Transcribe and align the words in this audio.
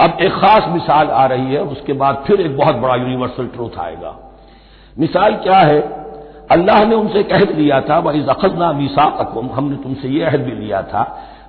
अब 0.00 0.20
एक 0.20 0.32
खास 0.32 0.68
मिसाल 0.68 1.08
आ 1.08 1.24
रही 1.26 1.54
है, 1.54 1.62
उसके 1.64 1.92
बाद 1.92 2.22
फिर 2.26 2.40
एक 2.40 2.56
बहुत 2.56 2.76
बड़ा 2.76 2.94
यूनिवर्सल 2.96 3.46
ट्रूथ 3.46 3.78
आएगा। 3.78 4.16
मिसाल 4.96 5.34
क्या 5.36 5.58
है? 5.60 5.80
अल्लाह 6.52 6.84
ने 6.84 6.94
उनसे 6.94 7.22
कह 7.22 7.44
लिया 7.52 7.80
था 7.80 8.00
भाई 8.00 8.20
जखजना 8.22 8.72
मीसा 8.72 9.04
तकुम 9.18 9.50
हमने 9.52 9.76
तुमसे 9.76 10.08
ये 10.08 10.24
अहद 10.24 10.40
भी 10.40 10.52
लिया 10.52 10.82
था, 10.82 11.02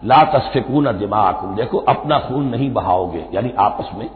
ला 0.06 0.24
तस्फिकून 0.34 0.92
दिमाकुम 0.98 1.56
देखो, 1.56 1.78
अपना 1.78 2.20
खून 2.20 2.46
नहीं 2.46 2.72
बहाओगे, 2.74 3.26
यानी 3.34 3.54
आपस 3.60 3.90
में 3.98 4.10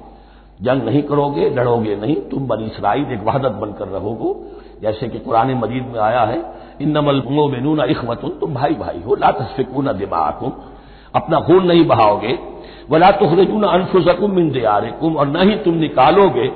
जंग 0.62 0.84
नहीं 0.84 1.02
करोगे, 1.04 1.50
लड़ोगे 1.50 1.96
नहीं, 1.96 2.16
तुम 2.30 2.48
बनी 2.48 2.66
इसराइल 2.66 3.12
एक 3.14 3.24
वहदत 3.24 3.58
बनकर 3.62 3.88
रहोगे। 3.88 4.34
जैसे 4.82 5.08
कि 5.08 5.20
कुरान 5.20 5.54
मजीद 5.54 5.86
में 5.86 6.00
आया 6.02 6.22
है 6.22 6.40
इन 6.82 6.90
नमल 6.92 7.20
बेनूना 7.52 7.84
इखवतुन 7.86 8.30
तुम 8.40 8.54
भाई 8.54 8.74
भाई 8.76 9.02
हो, 9.02 9.16
ला 9.16 9.32
तस्फिकून 9.32 9.92
दिमाकुम 9.98 10.52
अपना 11.16 11.40
खून 11.40 11.66
नहीं 11.68 11.86
बहाओगे। 11.88 12.38
वला 12.90 13.10
तुखरजून 13.14 13.64
अनफुसकुम 13.66 14.32
मिन 14.32 14.50
दियारिकुम, 14.52 15.16
और 15.16 15.28
न 15.28 15.50
ही 15.50 15.56
तुम 15.64 15.76
निकालोगे 15.78 16.48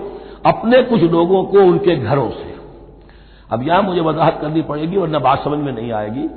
अपने 0.45 0.81
कुछ 0.83 1.01
लोगों 1.03 1.43
को 1.45 1.61
उनके 1.61 1.95
घरों 1.97 2.29
से। 2.31 2.47
अब 3.49 3.67
यहाँ 3.67 3.81
मुझे 3.83 4.01
वजाहत 4.01 4.37
करनी 4.41 4.61
पड़ेगी 4.63 4.97
वरना 4.97 5.19
बात 5.19 5.43
समझ 5.43 5.57
में 5.59 5.71
नहीं 5.71 5.91
आएगी 5.93 6.27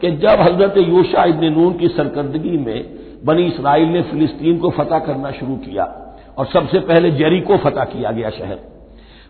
कि 0.00 0.10
जब 0.18 0.40
हज़रत 0.40 0.76
यूशा 0.78 1.24
इबन 1.24 1.52
नून 1.52 1.72
की 1.78 1.88
सरकर्दगी 1.90 2.56
में 2.58 2.78
बनी 3.24 3.44
इसराइल 3.44 3.88
ने 3.88 4.02
फिलिस्तीन 4.04 4.58
को 4.58 4.70
फतह 4.70 4.98
करना 5.00 5.30
शुरू 5.32 5.56
किया 5.58 5.84
और 6.38 6.46
सबसे 6.46 6.78
पहले 6.82 7.10
जेरी 7.12 7.40
को 7.40 7.56
फतह 7.58 7.84
किया 7.86 8.10
गया 8.12 8.30
शहर। 8.30 8.58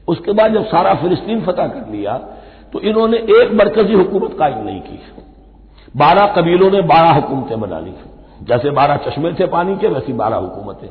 उसके 0.09 0.33
बाद 0.33 0.53
जब 0.53 0.65
सारा 0.67 0.95
फिलिस्तीन 0.95 1.41
फतह 1.41 1.67
कर 1.69 1.91
लिया 1.91 2.17
तो 2.73 2.81
इन्होंने 2.83 3.17
एक 3.35 3.53
मरकजी 3.55 3.95
हुकूमत 3.95 4.37
कायम 4.39 4.65
नहीं 4.65 4.81
की। 4.81 4.99
बारह 5.95 6.27
कबीलों 6.37 6.71
ने 6.71 6.81
बारह 6.85 7.13
हुकूमतें 7.13 7.61
बना 7.61 7.79
ली। 7.81 7.93
जैसे 8.45 8.71
बारह 8.71 8.97
चश्मे 9.05 9.33
थे 9.33 9.47
पानी 9.47 9.77
के, 9.77 9.89
वैसी 9.89 10.13
बारह 10.13 10.37
हुकूमतें। 10.37 10.89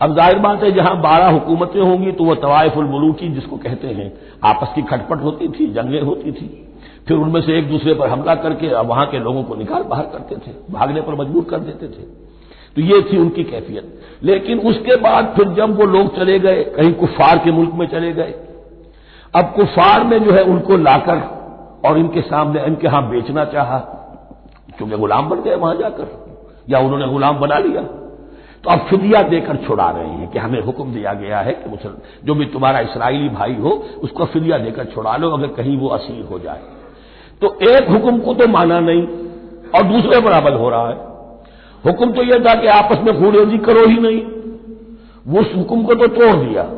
अब 0.00 0.14
ज़ाहिर 0.14 0.38
बात 0.38 0.62
है, 0.62 0.70
जहाँ 0.72 1.00
बारह 1.00 1.28
हुकूमतें 1.28 1.80
होंगी 1.80 2.12
तो 2.12 2.24
वह 2.24 2.34
तवायफुल 2.34 2.84
मुलूकी 2.84 3.28
जिसको 3.28 3.56
कहते 3.58 3.88
हैं, 3.88 4.12
आपस 4.44 4.72
की 4.74 4.82
खटपट 4.82 5.22
होती 5.22 5.48
थी, 5.48 5.66
जंगें 5.72 6.00
होती 6.02 6.32
थी। 6.32 6.48
फिर 7.08 7.16
उनमें 7.16 7.40
से 7.40 7.58
एक 7.58 7.68
दूसरे 7.68 7.94
पर 7.94 8.08
हमला 8.08 8.34
करके 8.36 8.72
वहाँ 8.82 9.06
के 9.06 9.18
लोगों 9.18 9.42
को 9.42 9.54
निकाल 9.54 9.82
बाहर 9.82 10.04
करते 10.06 10.36
थे, 10.36 10.52
भागने 10.70 11.00
पर 11.00 11.14
मजबूर 11.14 11.44
कर 11.44 11.58
देते 11.60 11.86
थे। 11.88 12.02
तो 12.76 12.80
ये 12.82 13.00
थी 13.02 13.18
उनकी 13.18 13.44
कैफियत। 13.44 14.00
लेकिन 14.22 14.58
उसके 14.60 14.96
बाद 14.96 15.32
फिर 15.36 15.48
जब 15.48 15.76
वो 15.76 15.86
लोग 15.86 16.14
चले 16.16 16.38
गए, 16.38 16.62
कहीं 16.66 16.92
कुफार 16.94 17.38
के 17.38 17.52
मुल्क 17.52 17.72
में 17.74 17.86
चले 17.86 18.12
गए, 18.12 18.34
अब 19.34 19.52
कुफार 19.56 20.04
ने 20.04 20.20
जो 20.20 20.32
है 20.32 20.42
उनको 20.44 20.76
लाकर 20.78 21.20
और 21.88 21.98
इनके 21.98 22.20
सामने, 22.22 22.64
इनके 22.64 22.86
यहाँ 22.86 23.08
बेचना 23.10 23.44
चाहा, 23.44 23.78
क्योंकि 24.76 24.96
गुलाम 24.96 25.28
बन 25.28 25.42
गए 25.42 25.54
वहाँ 25.56 25.74
जाकर। 25.76 26.20
या 26.70 26.78
उन्होंने 26.78 27.08
गुलाम 27.08 27.38
बना 27.38 27.58
लिया। 27.58 27.82
तो 28.64 28.70
अब 28.70 28.78
फिदिया 28.78 29.22
देकर 29.22 29.56
छुड़ा 29.56 29.90
रहे 29.90 30.08
हैं 30.08 30.30
कि 30.30 30.38
हमें 30.38 30.62
हुक्म 30.62 30.94
दिया 30.94 31.12
गया 31.12 31.38
है 31.38 31.52
कि 31.52 31.70
मुसल 31.70 31.96
जो 32.24 32.34
भी 32.34 32.44
तुम्हारा 32.44 32.80
इसराइली 32.80 33.28
भाई 33.28 33.54
हो, 33.54 33.86
उसको 34.04 34.24
फिदिया 34.24 34.58
देकर 34.58 34.84
छुड़ा 34.84 35.16
लो 35.16 35.30
अगर 35.30 35.46
कहीं 35.46 35.76
वो 35.76 35.88
असीर 35.88 36.24
हो 36.24 36.38
जाए। 36.38 36.60
तो 37.40 37.58
एक 37.62 37.90
हुक्म 37.90 38.18
को 38.18 38.34
तो 38.34 38.48
माना 38.48 38.80
नहीं, 38.80 39.02
और 39.74 39.82
दूसरे 39.82 40.20
बराबर 40.20 40.52
हो 40.52 40.70
रहा 40.70 40.88
है। 40.88 40.94
हुक्म 41.86 42.12
तो 42.12 42.22
यह 42.22 42.38
था 42.38 42.54
कि 42.54 42.66
आपस 42.66 42.98
में 42.98 43.20
खूनरेजी 43.20 43.58
करो 43.58 43.88
ही 43.88 43.98
नहीं। 43.98 44.22
वो 45.28 45.40
उस 45.40 45.54
हुक्म 45.56 45.82
को 45.82 45.94
तो 45.94 46.06
तोड़ 46.06 46.36
दिया। 46.36 46.70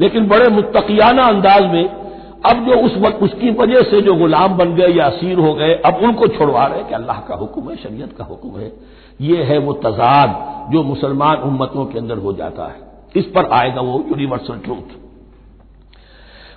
लेकिन 0.00 0.28
बड़े 0.28 0.48
मुतकियाना 0.48 1.22
अंदाज 1.22 1.62
में 1.62 2.03
अब 2.44 2.64
जो 2.64 2.80
उस 2.80 2.96
वक्त 2.98 3.22
उसकी 3.22 3.50
वजह 3.52 3.82
से 3.82 4.00
जो 4.02 4.14
गुलाम 4.14 4.56
बन 4.56 4.74
गए 4.74 4.88
या 4.88 5.04
असीर 5.06 5.38
हो 5.38 5.52
गए, 5.54 5.74
अब 5.76 6.02
उनको 6.02 6.26
छोड़वा 6.28 6.66
रहे 6.66 6.82
कि 6.84 6.94
अल्लाह 6.94 7.20
का 7.20 7.34
हुक्म 7.34 7.70
है, 7.70 7.76
शरीयत 7.76 8.12
का 8.18 8.24
हुक्म 8.24 8.58
है। 8.60 8.72
ये 9.20 9.42
है 9.42 9.58
वो 9.58 9.72
तजाद 9.84 10.72
जो 10.72 10.82
मुसलमान 10.82 11.36
उम्मतों 11.42 11.84
के 11.86 11.98
अंदर 11.98 12.18
हो 12.18 12.32
जाता 12.32 12.66
है। 12.66 12.82
इस 13.16 13.24
पर 13.26 13.48
आएगा 13.52 13.80
वो 13.80 14.04
यूनिवर्सल 14.08 14.58
ट्रूथ 14.58 15.02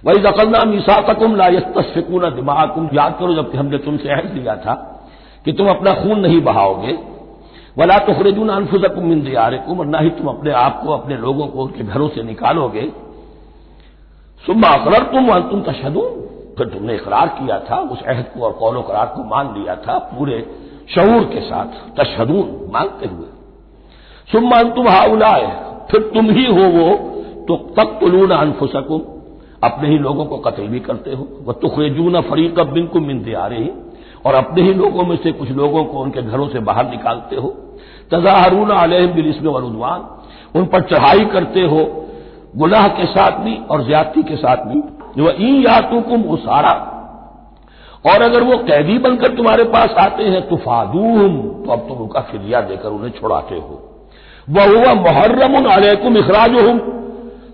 वही 0.03 0.19
दखलना 0.21 0.63
मीसा 0.65 0.99
तकुम 1.03 1.35
लायस्तफिकून 1.35 2.29
दिमागुम 2.35 2.89
याद 2.93 3.15
करो, 3.19 3.33
जबकि 3.33 3.57
हमने 3.57 3.77
तुमसे 3.77 4.09
अहद 4.09 4.33
लिया 4.33 4.55
था 4.55 4.73
कि 5.45 5.51
तुम 5.53 5.69
अपना 5.69 5.93
खून 5.93 6.19
नहीं 6.19 6.41
बहाओगे। 6.41 6.97
वला 7.77 7.97
तुखरजून 8.05 8.49
अनफुजकुम 8.49 9.05
मिन 9.05 9.35
और 9.37 9.85
न 9.85 10.03
ही 10.03 10.09
तुम 10.09 10.27
अपने 10.27 10.51
आप 10.57 10.81
को 10.83 10.91
अपने 10.93 11.17
लोगों 11.17 11.47
को 11.47 11.63
उनके 11.63 11.83
घरों 11.83 12.07
से 12.09 12.23
निकालोगे। 12.23 12.89
सुबह 14.47 14.69
अकरर 14.69 15.03
तुम 15.03 15.33
तुम 15.49 15.61
तशदून 15.61 16.25
फिर 16.57 16.67
तुमने 16.67 16.95
इकरार 16.95 17.27
किया 17.29 17.59
था, 17.59 17.75
उस 17.75 18.01
अहद 18.03 18.25
को 18.33 18.45
और 18.45 18.51
कौलो 18.51 18.81
करार 18.81 19.05
को 19.05 19.23
मान 19.25 19.53
लिया 19.57 19.75
था 19.77 19.97
पूरे 20.11 20.39
शऊर 20.95 21.23
के 21.23 21.41
साथ 21.41 21.67
तशदून 21.97 22.69
मानते 22.73 23.07
हुए। 23.07 23.25
सुमान 24.29 24.69
तुम 24.71 24.87
हाउलाए, 24.87 25.47
फिर 25.91 26.01
तुम 26.13 26.29
ही 26.29 26.45
हो 26.47 26.69
वो 26.69 26.87
तो 27.47 27.55
तक 27.75 27.97
तुलून 27.99 28.31
अनफुसकुम 28.31 29.01
अपने 29.63 29.89
ही 29.89 29.97
लोगों 29.97 30.25
को 30.25 30.37
कत्ल 30.37 30.63
भी 30.67 30.79
करते 30.79 31.13
हो। 31.15 31.27
वह 31.41 31.53
तुखरेजून 31.53 32.19
फरीक 32.21 32.59
बिन 32.71 32.87
को 32.87 32.99
मिनते 33.01 33.33
आ 33.33 33.45
रही 33.47 33.69
और 34.25 34.33
अपने 34.33 34.63
ही 34.63 34.73
लोगों 34.73 35.03
में 35.03 35.15
से 35.17 35.31
कुछ 35.31 35.51
लोगों 35.51 35.83
को 35.85 35.99
उनके 35.99 36.21
घरों 36.21 36.47
से 36.47 36.59
बाहर 36.61 36.89
निकालते 36.89 37.35
हो। 37.35 37.49
तजाहरून 38.11 38.69
अलहम 38.69 39.13
बिलिस्म 39.13 39.47
वरुदवान 39.47 40.59
उन 40.59 40.65
पर 40.65 40.81
चढ़ाई 40.89 41.25
करते 41.25 41.61
हो 41.63 41.79
गुनाह 42.53 42.87
के 42.89 43.05
साथ 43.05 43.39
भी 43.39 43.55
और 43.71 43.85
ज्यादती 43.85 44.23
के 44.23 44.35
साथ 44.35 44.65
भी 44.65 44.79
वह 45.21 45.35
ई 45.39 45.51
या 45.65 45.79
तुकुम 45.81 46.23
उसारा। 46.31 46.73
और 48.05 48.21
अगर 48.21 48.43
वो 48.43 48.57
कैदी 48.57 48.97
बनकर 48.99 49.35
तुम्हारे 49.37 49.63
पास 49.63 49.95
आते 49.99 50.23
हैं 50.23 50.41
तो 50.41 50.55
तो 50.57 51.71
अब 51.71 51.87
तुम 51.87 51.97
उनका 51.97 52.21
फिरिया 52.21 52.61
देकर 52.61 52.89
उन्हें 52.89 53.11
छुड़ाते 53.11 53.55
हो। 53.55 53.81
वह 54.47 54.67
हुआ 54.67 54.93
मुहर्रम 54.95 55.55
अलैकुम 55.65 56.17
इखराज 56.17 56.55
हम 56.59 56.79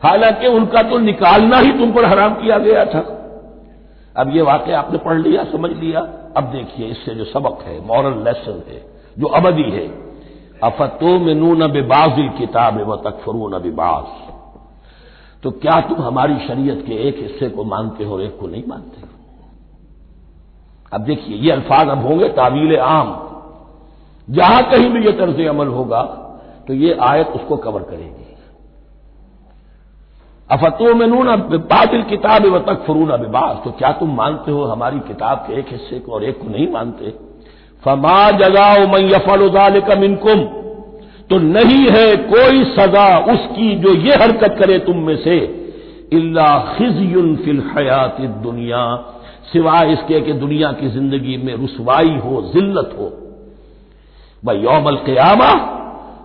हालाँकि 0.03 0.47
उनका 0.49 0.81
तो 0.81 0.97
निकालना 0.99 1.57
ही 1.57 1.71
तुम 1.71 1.91
पर 1.91 2.05
हराम 2.05 2.33
किया 2.33 2.57
गया 2.57 2.85
था। 2.85 2.99
अब 4.15 4.35
ये 4.35 4.41
वाक्य 4.41 4.73
आपने 4.73 4.97
पढ़ 4.97 5.17
लिया, 5.17 5.43
समझ 5.43 5.71
लिया? 5.71 5.99
अब 6.37 6.43
देखिए, 6.51 6.87
इससे 6.87 7.15
जो 7.15 7.25
सबक 7.25 7.63
है 7.67 7.79
मॉरल 7.87 8.23
लेसन 8.23 8.61
है, 8.67 8.81
जो 9.19 9.27
अबदी 9.27 9.69
है। 9.71 9.87
अफतो 10.63 11.17
में 11.19 11.33
नू 11.35 11.53
न 11.55 11.71
बेबाजिल 11.71 12.29
किताब 12.29 12.79
व 12.89 12.95
तकफरू 13.05 13.47
न 13.49 13.61
बेबाज। 13.61 14.32
तो 15.43 15.51
क्या 15.53 15.79
तुम 15.81 16.01
हमारी 16.01 16.37
शरीयत 16.47 16.83
के 16.87 16.95
एक 17.07 17.17
हिस्से 17.17 17.49
को 17.49 17.63
मानते 17.63 18.03
हो 18.03 18.13
और 18.13 18.21
एक 18.21 18.37
को 18.39 18.47
नहीं 18.47 18.63
मानते 18.67 19.01
हो? 19.01 19.07
अब 20.91 21.01
देखिए, 21.01 21.37
ये 21.37 21.51
अल्फाज 21.51 21.87
अब 21.87 22.05
होंगे 22.05 22.29
तावील 22.29 22.77
आम। 22.79 23.15
जहाँ 24.27 24.63
कहीं 24.63 24.89
भी 24.89 25.05
यह 25.05 25.11
तर्ज 25.11 25.41
अमल 25.47 25.67
होगा 25.69 26.01
तो 26.67 26.73
ये 26.73 26.97
आयत 27.01 27.27
उसको 27.27 27.57
कवर 27.57 27.83
करेगी। 27.83 28.21
अफतो 30.49 30.93
में 30.93 31.05
नून 31.07 31.27
बातिल 31.49 32.03
किताब 32.03 32.43
तक 32.65 32.83
फरून 32.87 33.09
अबिबास 33.09 33.63
तो 33.63 33.71
क्या 33.71 33.91
तुम 33.91 34.15
मानते 34.15 34.51
हो 34.51 34.63
हमारी 34.63 34.99
किताब 34.99 35.37
के 35.37 35.59
एक 35.59 35.67
हिस्से 35.69 35.99
को 35.99 36.11
और 36.11 36.23
एक 36.23 36.41
को 36.41 36.47
नहीं 36.47 36.67
मानते? 36.71 37.13
फमा 37.83 38.31
जगाओ 38.31 38.87
मैं 38.87 38.99
यफल 39.07 39.49
का 39.79 39.95
मिनकुम। 39.95 40.62
तो 41.29 41.37
नहीं 41.39 41.85
है 41.89 42.15
कोई 42.27 42.63
सजा 42.73 43.07
उसकी 43.33 43.75
जो 43.75 43.93
ये 43.97 44.15
हरकत 44.15 44.55
करे 44.59 44.77
तुम 44.79 44.97
में 44.97 45.15
से। 45.17 45.37
इल्ला 46.13 46.47
खिजयुन 46.73 47.35
फिल 47.35 47.61
हयात 47.67 48.21
दुनिया। 48.43 48.83
सिवाय 49.53 49.91
इसके 49.93 50.19
कि 50.21 50.33
दुनिया 50.33 50.71
की 50.71 50.89
ज़िंदगी 50.89 51.37
में 51.37 51.53
रसवाई 51.55 52.15
हो, 52.17 52.41
जिल्लत 52.53 52.95
हो। 52.99 53.11
भाई 54.43 54.57
यौमल 54.57 54.95
क्यामा 55.05 55.51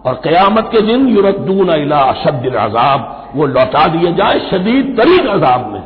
और 0.06 0.14
क्यामत 0.22 0.68
के 0.72 0.80
दिन 0.80 1.08
युरतून 1.08 1.70
इला 1.70 2.00
शब्द 2.24 2.46
अजाब। 2.56 3.32
वो 3.34 3.46
लौटा 3.46 3.86
दिए 3.86 4.12
जाए 4.12 4.38
शदीद 4.40 4.94
तरीन 4.98 5.26
अजाब 5.28 5.72
में। 5.72 5.82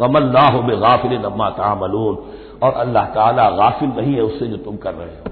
वमल्लाह 0.00 0.60
गाफिल 0.80 1.18
नम्मा 1.18 1.50
तामलून। 1.50 2.16
और 2.62 2.72
अल्लाह 2.76 3.04
ताला 3.04 3.48
गाफिल 3.50 3.88
नहीं 3.98 4.14
है 4.14 4.22
उससे 4.22 4.46
जो 4.46 4.56
तुम 4.56 4.76
कर 4.76 4.94
रहे 4.94 5.08
हो। 5.08 5.29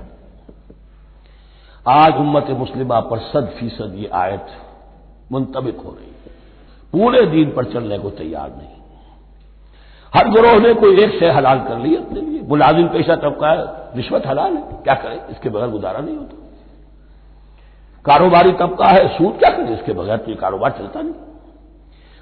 आज 1.88 2.16
उम्मत 2.16 2.46
मुस्लिमा 2.50 3.00
पर 3.00 3.18
सद 3.18 3.52
फ़ीसद 3.60 3.92
ये 3.96 4.08
आयत 4.08 4.46
मुंतबिक 5.32 5.76
हो 5.76 5.90
रही 5.90 6.06
है। 6.06 6.30
पूरे 6.92 7.26
दिन 7.26 7.52
पर 7.52 7.64
चलने 7.64 7.98
को 7.98 8.10
तैयार 8.10 8.50
नहीं। 8.50 8.68
हर 10.14 10.28
ग्रोह 10.28 10.60
ने 10.60 10.74
कोई 10.74 11.00
एक 11.00 11.20
शय 11.20 11.28
हलाल 11.28 11.58
कर 11.58 11.78
ली 11.78 11.96
अपने 11.96 12.20
लिए। 12.20 12.40
मुलाजिम 12.42 12.88
पेशा 12.88 13.16
तबका 13.16 13.48
है, 13.48 13.64
रिश्वत 13.96 14.26
हलाल 14.26 14.52
है। 14.52 14.62
क्या 14.62 14.94
करें? 14.94 15.26
इसके 15.26 15.48
बगैर 15.48 15.68
गुजारा 15.68 16.00
नहीं 16.00 16.16
होता। 16.16 16.50
कारोबारी 18.04 18.52
तबका 18.52 18.86
है, 18.86 19.18
सूद 19.18 19.38
क्या 19.38 19.50
करें? 19.50 19.78
इसके 19.78 19.92
बगैर 19.92 20.16
तो 20.16 20.30
ये 20.30 20.36
कारोबार 20.36 20.70
चलता 20.70 21.00
नहीं। 21.00 21.14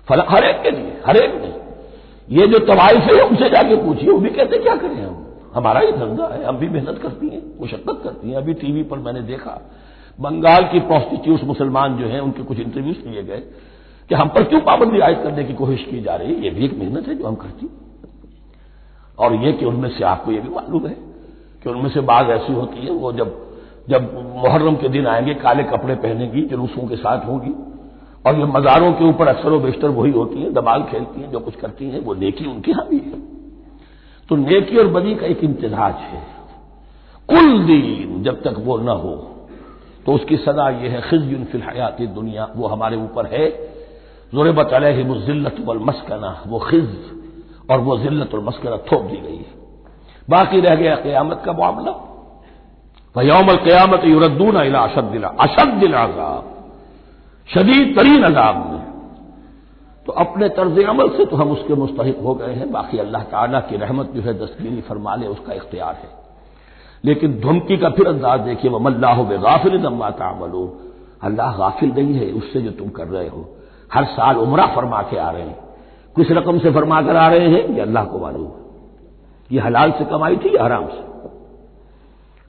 फल 0.08 0.24
हर 0.28 0.44
एक 0.44 0.62
के 0.62 0.70
लिए, 0.70 1.02
हर 1.06 1.16
एक 1.16 1.34
ने। 1.34 1.66
ये 2.40 2.46
जो 2.46 2.58
तवाइफ 2.58 2.98
है, 2.98 3.20
उनसे 3.20 3.50
जाके 3.50 3.76
पूछिए, 3.76 4.10
वो 4.10 4.18
भी 4.18 4.30
कहते 4.30 4.58
क्या 4.58 4.76
करें 4.76 5.06
हम? 5.06 5.25
हमारा 5.56 5.80
ही 5.80 5.92
धंधा 5.92 6.26
है, 6.26 6.44
हम 6.44 6.56
भी 6.56 6.68
मेहनत 6.68 6.98
करती 7.02 7.28
हैं, 7.28 7.60
मुशक्कत 7.60 8.00
करती 8.04 8.30
हैं। 8.30 8.36
अभी 8.36 8.54
टीवी 8.54 8.82
पर 8.82 8.98
मैंने 8.98 9.22
देखा, 9.22 9.60
बंगाल 10.20 10.64
की 10.64 10.80
प्रोस्टिट्यूट 10.80 11.44
मुसलमान 11.44 11.96
जो 11.96 12.06
हैं, 12.06 12.20
उनके 12.20 12.42
कुछ 12.42 12.60
इंटरव्यूज़ 12.60 12.96
किए 12.96 13.22
गए 13.22 13.42
कि 14.08 14.14
हम 14.14 14.28
पर 14.28 14.44
क्यों 14.44 14.60
पाबंदी 14.60 15.00
आयद 15.00 15.18
करने 15.18 15.44
की 15.44 15.54
कोशिश 15.54 15.86
की 15.90 16.00
जा 16.00 16.16
रही 16.16 16.34
है? 16.34 16.44
ये 16.44 16.50
भी 16.50 16.64
एक 16.64 16.78
मेहनत 16.78 17.08
है 17.08 17.14
जो 17.14 17.26
हम 17.26 17.34
करती 17.34 17.70
और 19.18 19.34
ये 19.34 19.52
कि 19.52 19.64
उनमें 19.64 19.88
से 19.88 20.04
आपको 20.04 20.32
ये 20.32 20.40
भी 20.40 20.48
मालूम 20.48 20.86
है 20.86 20.96
कि 21.62 21.70
उनमें 21.70 21.90
से 21.90 22.00
बात 22.00 22.26
ऐसी 22.26 22.52
होती 22.52 22.86
है, 22.86 22.90
वो 22.90 23.12
जब 23.12 23.46
जब 23.88 24.14
मुहर्रम 24.36 24.76
के 24.76 24.88
दिन 24.88 25.06
आएँगे, 25.06 25.34
काले 25.34 25.62
कपड़े 25.62 25.94
पहनेगी, 25.94 26.42
जुलूसों 26.42 26.88
के 26.88 26.96
साथ 26.96 27.26
होगी, 27.26 27.50
और 28.26 28.38
ये 28.38 28.44
मजारों 28.44 28.92
के 28.92 29.04
ऊपर 29.04 29.28
अक्सर 29.28 29.50
व 29.50 29.60
बेशतर 29.60 29.88
वही 29.88 30.12
होती 30.12 30.42
हैं, 30.42 30.54
दबाल 30.54 30.82
खेलती 30.82 31.20
हैं, 31.20 31.30
जो 31.30 31.40
कुछ 31.40 31.56
करती 31.56 31.90
हैं, 31.90 32.00
वो 32.00 32.14
नेकी 32.14 32.44
उनके 32.44 32.70
यहाँ 32.70 32.88
भी 32.88 32.96
है। 32.96 33.35
तो 34.28 34.36
नेकी 34.36 34.76
और 34.76 34.86
बदी 34.88 35.14
का 35.14 35.26
एक 35.26 35.44
इम्तजाज 35.44 35.94
है। 36.04 36.22
कुल 37.28 37.64
दिन 37.64 38.22
जब 38.22 38.42
तक 38.42 38.54
वो 38.58 38.76
न 38.78 38.88
हो 38.96 39.14
तो 40.06 40.12
उसकी 40.12 40.36
सदा 40.36 40.68
यह 40.70 40.90
है 40.90 41.00
खिजुन 41.00 41.44
फिल 41.44 41.62
हयाती 41.62 42.06
दुनिया, 42.08 42.48
वो 42.56 42.66
हमारे 42.68 42.96
ऊपर 42.96 43.26
है। 43.26 43.48
जुरबत 44.32 44.72
अलहमजिल्लत 44.72 45.56
मस्कना, 45.60 46.42
वो 46.46 46.58
खिज 46.60 46.88
और 47.70 47.80
वो 47.80 47.96
जिल्लत 47.98 48.34
और 48.34 48.40
मस्कना 48.40 48.76
थोप 48.86 49.02
दी 49.02 49.16
गई 49.16 49.36
है। 49.36 49.54
बाकी 50.28 50.60
रह 50.60 50.74
गया 50.74 50.94
क्यामत 50.96 51.42
का 51.46 51.52
मामला। 51.52 51.92
वयोमल 53.14 53.56
क्यामत 53.56 54.04
युरद्दून 54.04 54.56
अला 54.56 54.80
अशद 54.80 55.04
दिला 55.04 55.28
अशद 55.40 55.68
दिला 55.80 56.02
अजाब, 56.02 56.44
शदीद 57.48 57.94
तरीन 57.96 58.22
अजाब। 58.24 58.56
तो 60.06 60.12
अपने 60.12 60.48
तर्ज 60.48 60.78
अमल 60.84 61.08
से 61.08 61.24
तो 61.24 61.36
हम 61.36 61.50
उसके 61.50 61.74
मुस्तक 61.74 62.20
हो 62.24 62.34
गए 62.34 62.52
हैं। 62.52 62.70
बाकी 62.72 62.98
अल्लाह 62.98 63.22
ताला 63.22 63.60
की 63.60 63.76
रहमत 63.76 64.10
जो 64.10 64.22
है, 64.22 64.34
दस्तगिरी 64.34 64.80
फरमा 64.80 65.14
ले, 65.14 65.26
उसका 65.26 65.52
इख्तियार 65.52 65.94
है। 65.94 66.08
लेकिन 67.04 67.40
धमकी 67.40 67.76
का 67.76 67.88
फिर 67.90 68.06
अंदाज 68.06 68.40
देखिए, 68.40 68.70
वमल्लाह 68.70 69.22
बेगाफिल 69.22 69.80
नम्मा 69.80 70.10
तामलो 70.10 70.62
अल्लाह 71.24 71.56
गाफिल 71.58 71.92
नहीं 71.92 72.14
है, 72.14 72.30
उससे 72.32 72.60
जो 72.60 72.70
तुम 72.70 72.88
कर 72.88 73.06
रहे 73.06 73.28
हो। 73.28 73.48
हर 73.92 74.04
साल 74.04 74.36
उम्र 74.36 74.66
फरमा 74.66 75.02
के 75.02 75.16
आ 75.16 75.30
रहे 75.30 75.42
हैं। 75.42 75.58
किस 76.16 76.30
रकम 76.30 76.58
से 76.58 76.70
फरमा 76.70 77.02
कर 77.02 77.16
आ 77.16 77.28
रहे 77.28 77.48
हैं? 77.48 77.74
ये 77.74 77.80
अल्लाह 77.80 78.04
को 78.04 78.18
मालूम 78.18 78.46
है। 78.46 78.64
ये 79.50 79.60
हलाल 79.60 79.90
से 79.90 80.04
कमाई 80.04 80.36
थी 80.36 80.54
आराम 80.56 80.86
से? 80.86 81.02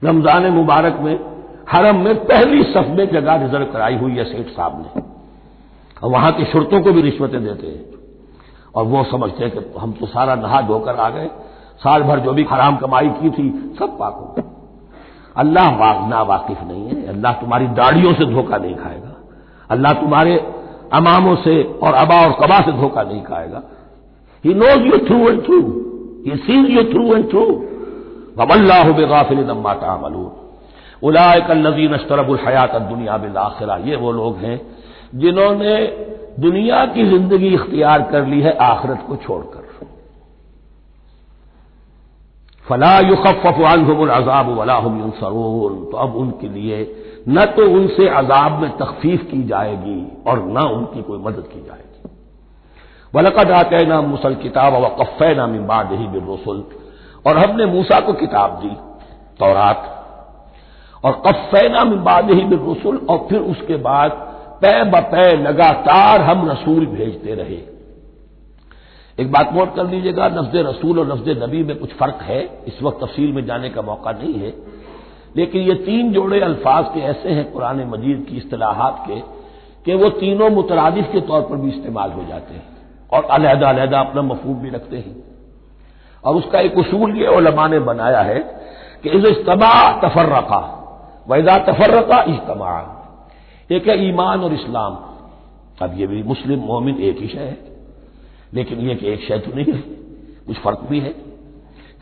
रमज़ान 0.02 0.46
मुबारक 0.52 0.98
में, 1.00 1.18
हरम 1.70 1.96
में 1.96 2.14
पहली 2.24 2.62
सफ 2.62 2.86
में 2.88 3.06
जगह 3.08 3.34
रिज़र्व 3.34 3.64
कराई 3.64 3.96
हुई 3.96 4.16
है 4.16 4.24
सेठ 4.24 4.46
साहब 4.46 4.80
ने। 4.80 5.02
और 6.02 6.10
वहाँ 6.10 6.32
की 6.32 6.44
शुरतों 6.44 6.80
को 6.82 6.92
भी 6.92 7.02
रिश्वतें 7.02 7.42
देते 7.44 7.66
हैं। 7.66 7.84
और 8.74 8.84
वो 8.84 9.04
समझते 9.04 9.44
हैं 9.44 9.52
कि 9.52 9.78
हम 9.78 9.92
तो 9.92 10.06
सारा 10.06 10.34
नहा 10.34 10.60
धोकर 10.62 10.96
आ 10.96 11.08
गए। 11.10 11.28
साल 11.78 12.02
भर 12.02 12.18
जो 12.18 12.32
भी 12.32 12.44
हराम 12.44 12.76
कमाई 12.76 13.08
की 13.08 13.30
थी, 13.30 13.48
सब 13.78 13.98
पाक 13.98 14.44
अल्लाह 15.36 16.08
ना 16.08 16.22
वाकिफ 16.22 16.62
नहीं 16.62 16.84
है। 16.86 17.06
अल्लाह 17.06 17.32
तुम्हारी 17.32 17.66
दाढ़ियों 17.74 18.12
से 18.14 18.24
धोखा 18.26 18.56
नहीं 18.56 18.74
खाएगा। 18.74 19.14
अल्लाह 19.70 19.92
तुम्हारे 19.92 20.36
अमामों 20.92 21.34
से 21.36 21.62
और 21.82 21.94
अबा 21.94 22.20
और 22.20 22.32
कबा 22.40 22.60
से 22.60 22.72
धोखा 22.72 23.02
नहीं 23.02 23.22
खाएगा। 23.22 23.62
He 24.44 24.54
knows 24.54 24.86
you 24.86 24.98
through 25.06 25.18
and 25.28 25.44
through 25.46 25.60
he 26.26 26.36
sees 26.38 26.70
you 26.70 26.82
through 26.84 27.14
and 27.14 27.30
through 27.30 27.44
वमल्लाह 28.38 28.90
बेगाफिल 28.92 29.38
नम्मा 29.46 29.74
तामलून। 29.74 30.30
उलायकल 31.02 31.66
नजीन 31.66 31.92
अशतरबुल 31.92 32.38
हयात 32.38 32.76
दुनिया 32.84 33.16
बिल 33.16 33.36
आखिरा। 33.38 33.76
ये 33.84 33.96
वो 33.96 34.12
लोग 34.12 34.36
हैं 34.36 34.60
जिन्होंने 35.14 35.76
दुनिया 36.40 36.84
की 36.86 37.04
ज़िंदगी 37.06 37.48
इख्तियार 37.48 38.02
कर 38.02 38.26
ली 38.26 38.40
है, 38.40 38.56
आखिरत 38.56 39.04
को 39.08 39.16
छोड़कर। 39.16 39.66
फला 42.66 42.98
युखफ़ 43.00 43.46
अनहुमुल 43.64 44.08
अजाब 44.10 44.48
वलाहुम 44.58 45.10
सरून 45.10 45.84
तो 45.90 45.96
अब 45.96 46.16
उनके 46.16 46.48
लिए 46.48 46.80
न 47.28 47.44
तो 47.56 47.68
उनसे 47.70 48.08
अजाब 48.08 48.60
में 48.62 48.70
तखफीफ 48.76 49.22
की 49.30 49.42
जाएगी 49.44 50.00
और 50.26 50.42
न 50.46 50.64
उनकी 50.68 51.02
कोई 51.02 51.18
मदद 51.18 51.48
की 51.52 51.60
जाएगी। 51.60 52.10
वलकद 53.12 53.50
आते 53.50 53.84
ना 53.86 54.00
मुसल 54.02 54.34
किताब 54.34 54.74
व 54.74 54.88
कफ़े 54.98 55.34
ना 55.34 55.46
मिबाद 55.46 55.92
ही 55.92 56.06
बिल 56.06 56.22
रसुल 56.30 56.64
और 57.26 57.38
हमने 57.38 57.66
मूसा 57.66 58.00
को 58.00 58.12
किताब 58.12 58.58
दी, 58.62 58.74
तौरात। 59.38 59.94
और 61.04 61.12
कफ़ैना 61.26 61.84
मिबाद 61.86 62.30
ही 62.30 62.44
बिल 62.44 62.60
रसुल 62.68 62.96
और 63.10 63.26
फिर 63.30 63.40
उसके 63.40 63.76
बाद 63.82 64.26
पै 64.62 64.84
बपै 64.84 65.36
लगातार 65.36 66.20
हम 66.20 66.48
रसूल 66.50 66.86
भेजते 66.86 67.34
रहे। 67.34 67.60
एक 69.18 69.30
बात 69.32 69.52
नोट 69.54 69.74
कर 69.74 69.86
लीजिएगा 69.86 70.26
लफ्ज 70.28 70.56
रसूल 70.56 70.98
और 70.98 71.06
लफ्ज 71.06 71.28
नबी 71.42 71.62
में 71.62 71.76
कुछ 71.76 71.92
फ़र्क 71.92 72.18
है, 72.22 72.40
इस 72.66 72.82
वक्त 72.82 72.98
तफसील 73.04 73.32
में 73.32 73.44
जाने 73.46 73.70
का 73.70 73.82
मौका 73.82 74.12
नहीं 74.12 74.34
है। 74.34 74.52
लेकिन 75.36 75.62
ये 75.62 75.74
तीन 75.74 76.12
जोड़े 76.12 76.40
अल्फाज 76.40 76.84
के 76.84 77.00
ऐसे 77.00 77.28
हैं 77.28 77.50
कुरान 77.52 77.84
मजीद 77.84 78.26
की 78.30 78.36
असलाहत 78.36 79.02
के, 79.06 79.20
कि 79.84 79.94
वो 79.94 80.08
तीनों 80.08 80.50
मुतरदिफ 80.50 81.12
के 81.12 81.20
तौर 81.20 81.42
पर 81.42 81.56
भी 81.56 81.68
इस्तेमाल 81.68 82.12
हो 82.12 82.24
जाते 82.24 82.54
हैं 82.54 82.66
और 83.12 83.24
अलहदा 83.24 83.68
अलहदा 83.68 84.00
अपना 84.00 84.22
मफहूम 84.22 84.56
भी 84.56 84.70
रखते 84.70 84.96
हैं। 84.96 85.16
और 86.24 86.34
उसका 86.34 86.60
एक 86.60 86.78
उसूल 86.78 87.16
ये 87.16 87.26
ओलमा 87.26 87.66
ने 87.68 87.78
बनाया 87.80 88.20
है 88.20 88.38
कि 89.02 89.10
इस 89.10 89.24
इज्तबा 89.24 89.72
तफर्रका 90.00 90.60
वैदा 91.28 91.58
तफर्रका 91.58 92.22
इज्तमा 92.28 92.70
एक 93.70 93.88
है 93.88 94.08
ईमान 94.08 94.40
और 94.40 94.52
इस्लाम। 94.54 94.98
अब 95.82 95.98
ये 95.98 96.06
भी 96.06 96.22
मुस्लिम 96.22 96.58
मोमिन 96.58 96.96
एक 96.96 97.18
ही 97.18 97.28
शय 97.28 97.38
है। 97.38 97.58
लेकिन 98.54 98.78
ये 98.78 98.94
कि 98.94 99.06
एक 99.06 99.20
शय 99.20 99.38
तो 99.38 99.54
नहीं 99.56 99.72
है, 99.72 99.80
कुछ 100.46 100.56
फ़र्क 100.56 100.80
भी 100.90 101.00
है। 101.00 101.14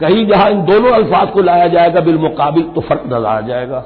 कहीं 0.00 0.26
जहाँ 0.26 0.50
इन 0.50 0.64
दोनों 0.64 0.90
अल्फाज 0.90 1.30
को 1.30 1.42
लाया 1.42 1.68
जाएगा 1.68 2.00
बिलमुकाबिल 2.00 2.62
तो 2.62 2.80
फ़र्क 2.80 3.02
नज़र 3.06 3.26
आ 3.26 3.40
जाएगा। 3.40 3.84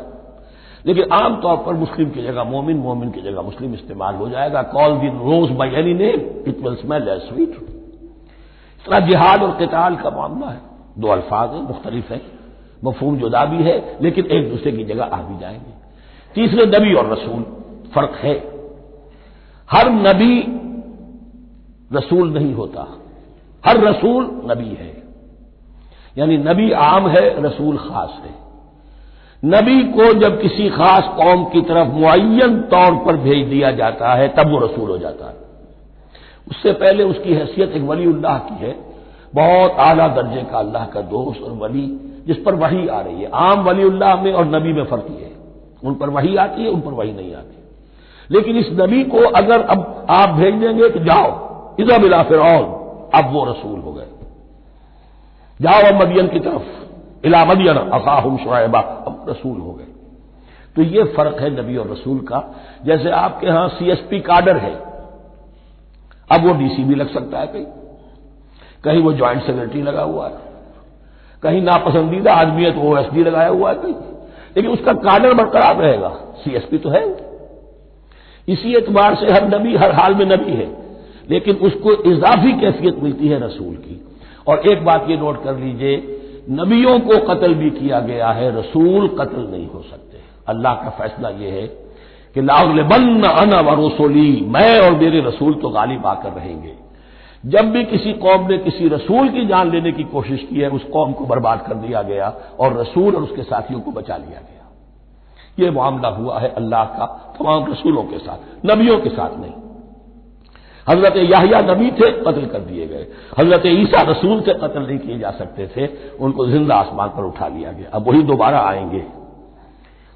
लेकिन 0.87 1.11
आमतौर 1.13 1.57
पर 1.57 1.75
मुस्लिम 1.75 2.11
की 2.11 2.23
जगह 2.23 2.45
मोमिन 2.45 2.77
मोमिन 2.77 3.11
की 3.11 3.21
जगह 3.21 3.43
मुस्लिम 3.43 3.75
इस्तेमाल 3.75 4.15
हो 4.15 4.29
जाएगा। 4.29 4.63
कॉल 4.63 4.99
दिन 4.99 5.19
rose 5.19 5.51
by 5.51 5.69
any 5.69 5.95
name, 5.95 6.21
it 6.49 6.61
will 6.61 6.75
smell 6.75 7.09
as 7.09 7.21
sweet. 7.21 7.51
इस 7.51 8.85
तरह 8.87 9.01
जिहाद 9.01 9.43
और 9.43 9.51
किताल 9.51 9.97
का 9.97 10.11
मामला 10.11 10.47
है। 10.47 10.61
दो 10.99 11.09
अल्फाज 11.09 11.51
है, 11.51 11.63
मुख्तलिफ़ 11.63 12.13
है, 12.13 12.21
मफहूम 12.85 13.19
जुदा 13.19 13.45
भी 13.45 13.63
है, 13.63 13.99
लेकिन 14.03 14.27
एक 14.27 14.51
दूसरे 14.51 14.73
की 14.73 14.85
जगह 14.85 15.05
आ 15.05 15.23
भी 15.23 15.39
जाएँगे। 15.39 15.73
तीसरे 16.35 16.67
नबी 16.67 16.95
और 16.95 17.13
रसूल 17.13 17.60
फ़र्क 17.95 18.11
है। 18.11 18.61
हर 19.71 19.91
नबी 19.91 20.61
रसूल 21.97 22.33
नहीं 22.33 22.55
होता। 22.55 22.99
हर 23.67 23.81
रसूल 23.81 24.25
नबी 24.25 24.69
है। 24.69 25.03
यानी 26.19 26.39
नबी 26.39 26.71
आम 26.71 27.09
है, 27.09 27.43
रसूल 27.43 27.77
खास 27.77 28.23
है। 28.25 28.35
नबी 29.45 29.85
को 29.85 30.15
जब 30.15 30.43
किसी 30.43 30.69
खास 30.69 31.03
कौम 31.05 31.45
की 31.45 31.61
तरफ़ 31.61 31.89
मुन 31.89 32.61
तौर 32.61 32.95
पर 32.95 33.17
भेज 33.17 33.49
दिया 33.49 33.71
जाता 33.71 34.15
है, 34.15 34.29
तब 34.29 34.51
वो 34.51 34.59
रसूल 34.59 34.91
हो 34.91 34.99
जाता 34.99 35.29
है। 35.29 35.37
उससे 36.51 36.73
पहले 36.73 37.05
उसकी 37.05 37.35
हैसियत 37.35 37.73
एक 37.73 37.83
वली 37.83 38.07
उल्लाह 38.07 38.39
की 38.39 38.55
है। 38.55 38.77
बहुत 39.35 39.71
आला 39.71 40.09
दर्जे 40.09 40.43
का 40.43 40.59
अल्लाह 40.59 40.87
का 40.87 41.01
दोस्त 41.01 41.43
और 41.43 41.53
वली, 41.53 41.87
जिस 42.27 42.37
पर 42.37 42.55
वही 42.55 42.89
आ 42.89 43.01
रही 43.01 43.23
है। 43.23 43.31
आम 43.35 43.61
वली 43.61 43.85
में 43.85 44.33
और 44.33 44.45
नबी 44.45 44.73
में 44.73 44.85
फ़र्क 44.85 45.07
है। 45.11 45.33
उन 45.85 45.95
पर 45.95 46.11
वही 46.11 46.37
आती 46.37 46.63
है, 46.63 46.69
उन 46.69 46.81
पर 46.81 46.91
वही 46.91 47.13
नहीं 47.13 47.35
आती। 47.35 47.60
लेकिन 48.31 48.57
इस 48.57 48.69
नबी 48.73 49.03
को 49.05 49.19
अगर 49.19 49.61
अब 49.61 50.07
आप 50.11 50.29
भेज 50.29 50.55
देंगे 50.55 50.89
तो 50.89 50.99
जाओ 50.99 51.77
इजा 51.81 51.99
बिला 51.99 52.23
फिर 52.23 52.39
अब 53.15 53.33
वो 53.33 53.45
रसूल 53.45 53.81
हो 53.81 53.93
गए। 53.93 54.07
जाओ 55.61 55.83
अब 55.83 56.03
मदियन 56.03 56.29
की 56.29 56.41
तरफ़। 56.41 57.27
इला 57.27 57.45
मदियन 57.45 57.77
असाहुम 57.77 58.37
शुएबा 58.37 58.81
अब 58.81 59.27
रसूल 59.29 59.59
हो 59.61 59.73
गए। 59.73 59.85
तो 60.77 60.83
ये 60.83 61.05
फ़र्क 61.05 61.41
है 61.41 61.51
नबी 61.61 61.77
और 61.77 61.91
रसूल 61.91 62.19
का। 62.19 62.55
जैसे 62.85 63.11
आपके 63.11 63.47
यहाँ 63.47 63.69
सीएसपी 63.69 64.21
काडर 64.21 64.57
है। 64.57 64.75
अब 66.33 66.47
वो 66.47 66.55
डीसी 66.55 66.85
भी 66.85 66.95
लग 66.95 67.13
सकता 67.15 67.39
है 67.39 67.47
कहीं। 67.47 67.67
कहीं 68.85 69.03
वो 69.03 69.13
ज्वाइंट 69.13 69.43
सेक्रेटरी 69.43 69.83
लगा 69.83 70.03
हुआ 70.03 70.29
है। 70.29 70.39
कहीं 71.43 71.63
नापसंदीदा 71.63 72.35
आदमी 72.35 72.65
है 72.65 72.71
तो 72.73 72.81
ओएसडी 72.81 73.25
लगाया 73.25 73.49
हुआ 73.49 73.71
है 73.71 73.77
कहीं। 73.77 73.95
लेकिन 74.57 74.71
उसका 74.71 74.93
काडर 74.93 75.35
बरकरार 75.35 75.77
रहेगा। 75.77 76.09
सीएसपी 76.39 76.79
तो 76.79 76.91
है 76.91 77.30
इसी 78.49 78.75
एतबार 78.75 79.15
से 79.15 79.33
हर 79.33 79.59
नबी, 79.59 79.77
हर 79.77 79.93
हाल 79.93 80.15
में 80.15 80.27
नबी 80.27 80.53
है। 80.53 80.81
लेकिन 81.31 81.57
उसको 81.57 81.93
इजाफी 81.93 82.53
कैफियत 82.53 82.97
मिलती 82.99 83.29
है 83.29 83.45
रसूल 83.45 83.75
की। 83.75 84.05
और 84.47 84.59
एक 84.59 84.85
बात 84.85 85.07
ये 85.09 85.17
नोट 85.17 85.45
कर 85.45 85.57
लीजिए, 85.57 86.17
नबियों 86.51 87.01
को 87.01 87.35
कत्ल 87.35 87.55
भी 87.55 87.71
किया 87.71 88.01
गया 88.01 88.29
है, 88.29 88.59
रसूल 88.59 89.09
कत्ल 89.09 89.49
नहीं 89.51 89.69
हो 89.69 89.85
सकते। 89.91 90.19
अल्लाह 90.49 90.75
का 90.75 90.91
फैसला 90.91 91.29
यह 91.29 91.53
है 91.55 91.67
कि 92.35 92.41
लाउलबन 92.41 93.23
अन 93.23 93.55
व 93.55 93.87
रसोली, 93.87 94.45
मैं 94.47 94.81
और 94.81 94.95
मेरे 94.95 95.21
रसूल 95.21 95.55
तो 95.55 95.69
गालिब 95.69 96.07
आकर 96.07 96.33
रहेंगे। 96.33 96.73
जब 97.47 97.71
भी 97.71 97.85
किसी 97.85 98.13
कौम 98.13 98.49
ने 98.49 98.59
किसी 98.59 98.89
रसूल 98.89 99.29
की 99.29 99.47
जान 99.47 99.71
लेने 99.71 99.93
की 99.93 100.05
कोशिश 100.05 100.47
की 100.51 100.61
है, 100.61 100.69
उस 100.69 100.85
कौम 100.85 101.13
को 101.13 101.27
बर्बाद 101.27 101.65
कर 101.69 101.75
दिया 101.75 102.03
गया 102.03 102.35
और 102.61 102.81
रसूल 102.81 103.17
और 103.17 103.23
उसके 103.23 103.43
साथियों 103.43 103.81
को 103.81 103.91
बचा 103.91 104.17
लिया 104.17 104.41
गया। 104.41 104.60
यह 105.59 105.73
मामला 105.73 106.09
हुआ 106.09 106.39
है 106.39 106.49
अल्लाह 106.49 106.85
का, 106.85 107.35
तमाम 107.39 107.73
रसूलों 107.73 108.03
के 108.03 108.19
साथ, 108.19 108.67
नबियों 108.67 108.99
के 108.99 109.11
साथ 109.11 109.41
नहीं। 109.41 109.53
हज़रत 110.89 111.17
याहिया 111.17 111.61
नबी 111.61 111.91
थे, 111.91 112.11
कत्ल 112.11 112.47
कर 112.47 112.59
दिए 112.59 112.87
गए। 112.87 113.07
हज़रत 113.39 113.63
ईसा 113.67 114.03
रसूल 114.03 114.41
थे 114.41 114.55
कत्ल 114.55 114.81
नहीं 114.81 114.99
किए 114.99 115.19
जा 115.19 115.31
सकते 115.31 115.67
थे, 115.67 115.87
उनको 116.17 116.47
ज़िंदा 116.47 116.75
आसमान 116.75 117.09
पर 117.09 117.25
उठा 117.25 117.49
लिया 117.49 117.73
गया। 117.73 117.91
अब 117.93 118.09
वही 118.09 118.23
दोबारा 118.23 118.61
आएँगे। 118.61 119.05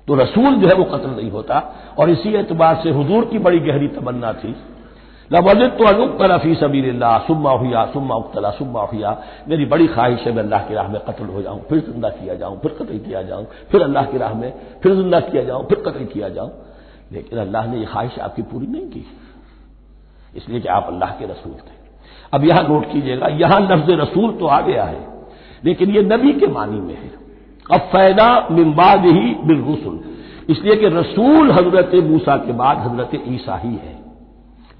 तो 0.08 0.14
रसूल 0.14 0.54
जो 0.54 0.68
है 0.68 0.74
वो 0.74 0.84
कत्ल 0.84 1.10
नहीं 1.10 1.30
होता, 1.30 1.74
और 1.98 2.10
इसी 2.10 2.34
एतबार 2.34 2.80
से 2.82 2.90
हजूर 2.90 3.24
की 3.24 3.38
बड़ी 3.38 3.58
गहरी 3.58 3.88
तमन्ना 3.88 4.32
थी। 4.32 4.56
लबजित 5.30 5.70
तो 5.70 5.84
अनुकला 5.84 6.36
फ़ी 6.38 6.54
सबीर 6.54 6.92
सुम्मा 7.26 7.50
हुआ 7.52 7.84
सुम्मा 7.92 8.14
उक्तला 8.16 8.50
सुम्मा 8.52 8.80
हुआ 8.84 9.16
मेरी 9.48 9.64
बड़ी 9.66 9.86
ख्वाहिश 9.86 10.20
है 10.20 10.32
मैं 10.32 10.42
अल्लाह 10.42 10.60
की 10.60 10.74
राह 10.74 10.88
में 10.88 11.00
कत्ल 11.00 11.26
हो 11.26 11.42
जाऊँ 11.42 11.60
फिर 11.68 11.78
ज़िंदा 11.80 12.08
किया 12.10 12.34
जाऊँ 12.34 12.58
फिर 12.60 12.72
कत्ल 12.72 12.98
किया 12.98 13.22
जाऊँ 13.22 13.46
फिर 13.70 13.82
अल्लाह 13.82 14.04
की 14.04 14.18
राह 14.18 14.34
में 14.34 14.52
फिर 14.82 14.94
ज़िंदा 14.94 15.20
किया 15.22 15.44
जाऊँ 15.44 15.66
फिर 15.68 15.82
कत्ल 15.86 16.04
किया 16.06 16.28
जाऊँ 16.30 16.52
लेकिन 17.12 17.38
अल्लाह 17.38 17.66
ने 17.66 17.78
यह 17.78 17.86
ख्वाहिश 17.86 18.18
आपकी 18.20 18.42
पूरी 18.44 18.66
नहीं 18.66 18.88
की 18.90 19.06
इसलिए 20.34 20.60
कि 20.60 20.68
आप 20.68 20.86
अल्लाह 20.88 21.10
के 21.10 21.26
रसूल 21.26 21.52
थे 21.62 21.82
अब 22.32 22.44
यहाँ 22.44 22.68
नोट 22.68 22.92
कीजिएगा 22.92 23.28
यहाँ 23.38 23.60
लफ्ज 23.62 23.90
रसूल 24.00 24.32
तो 24.38 24.46
आ 24.48 24.60
गया 24.60 24.84
है 24.84 25.02
लेकिन 25.64 25.90
यह 25.90 26.02
नबी 26.06 26.32
के 26.40 26.46
मानी 26.52 26.80
में 26.80 26.94
है 26.94 27.12
अब 27.70 27.90
फैदा 27.90 28.28
मिम्बाद 28.50 29.04
ही 29.08 29.34
बिल 29.44 29.64
रसुल 29.64 30.00
इसलिए 30.50 30.76
कि 30.76 30.86
रसूल 30.94 31.50
हज़रत 31.52 31.94
मूसा 32.04 32.36
के 32.36 32.52
बाद 32.54 32.78
हज़रत 32.78 33.22
ईसा 33.26 33.56
ही 33.56 33.74
है 33.74 34.03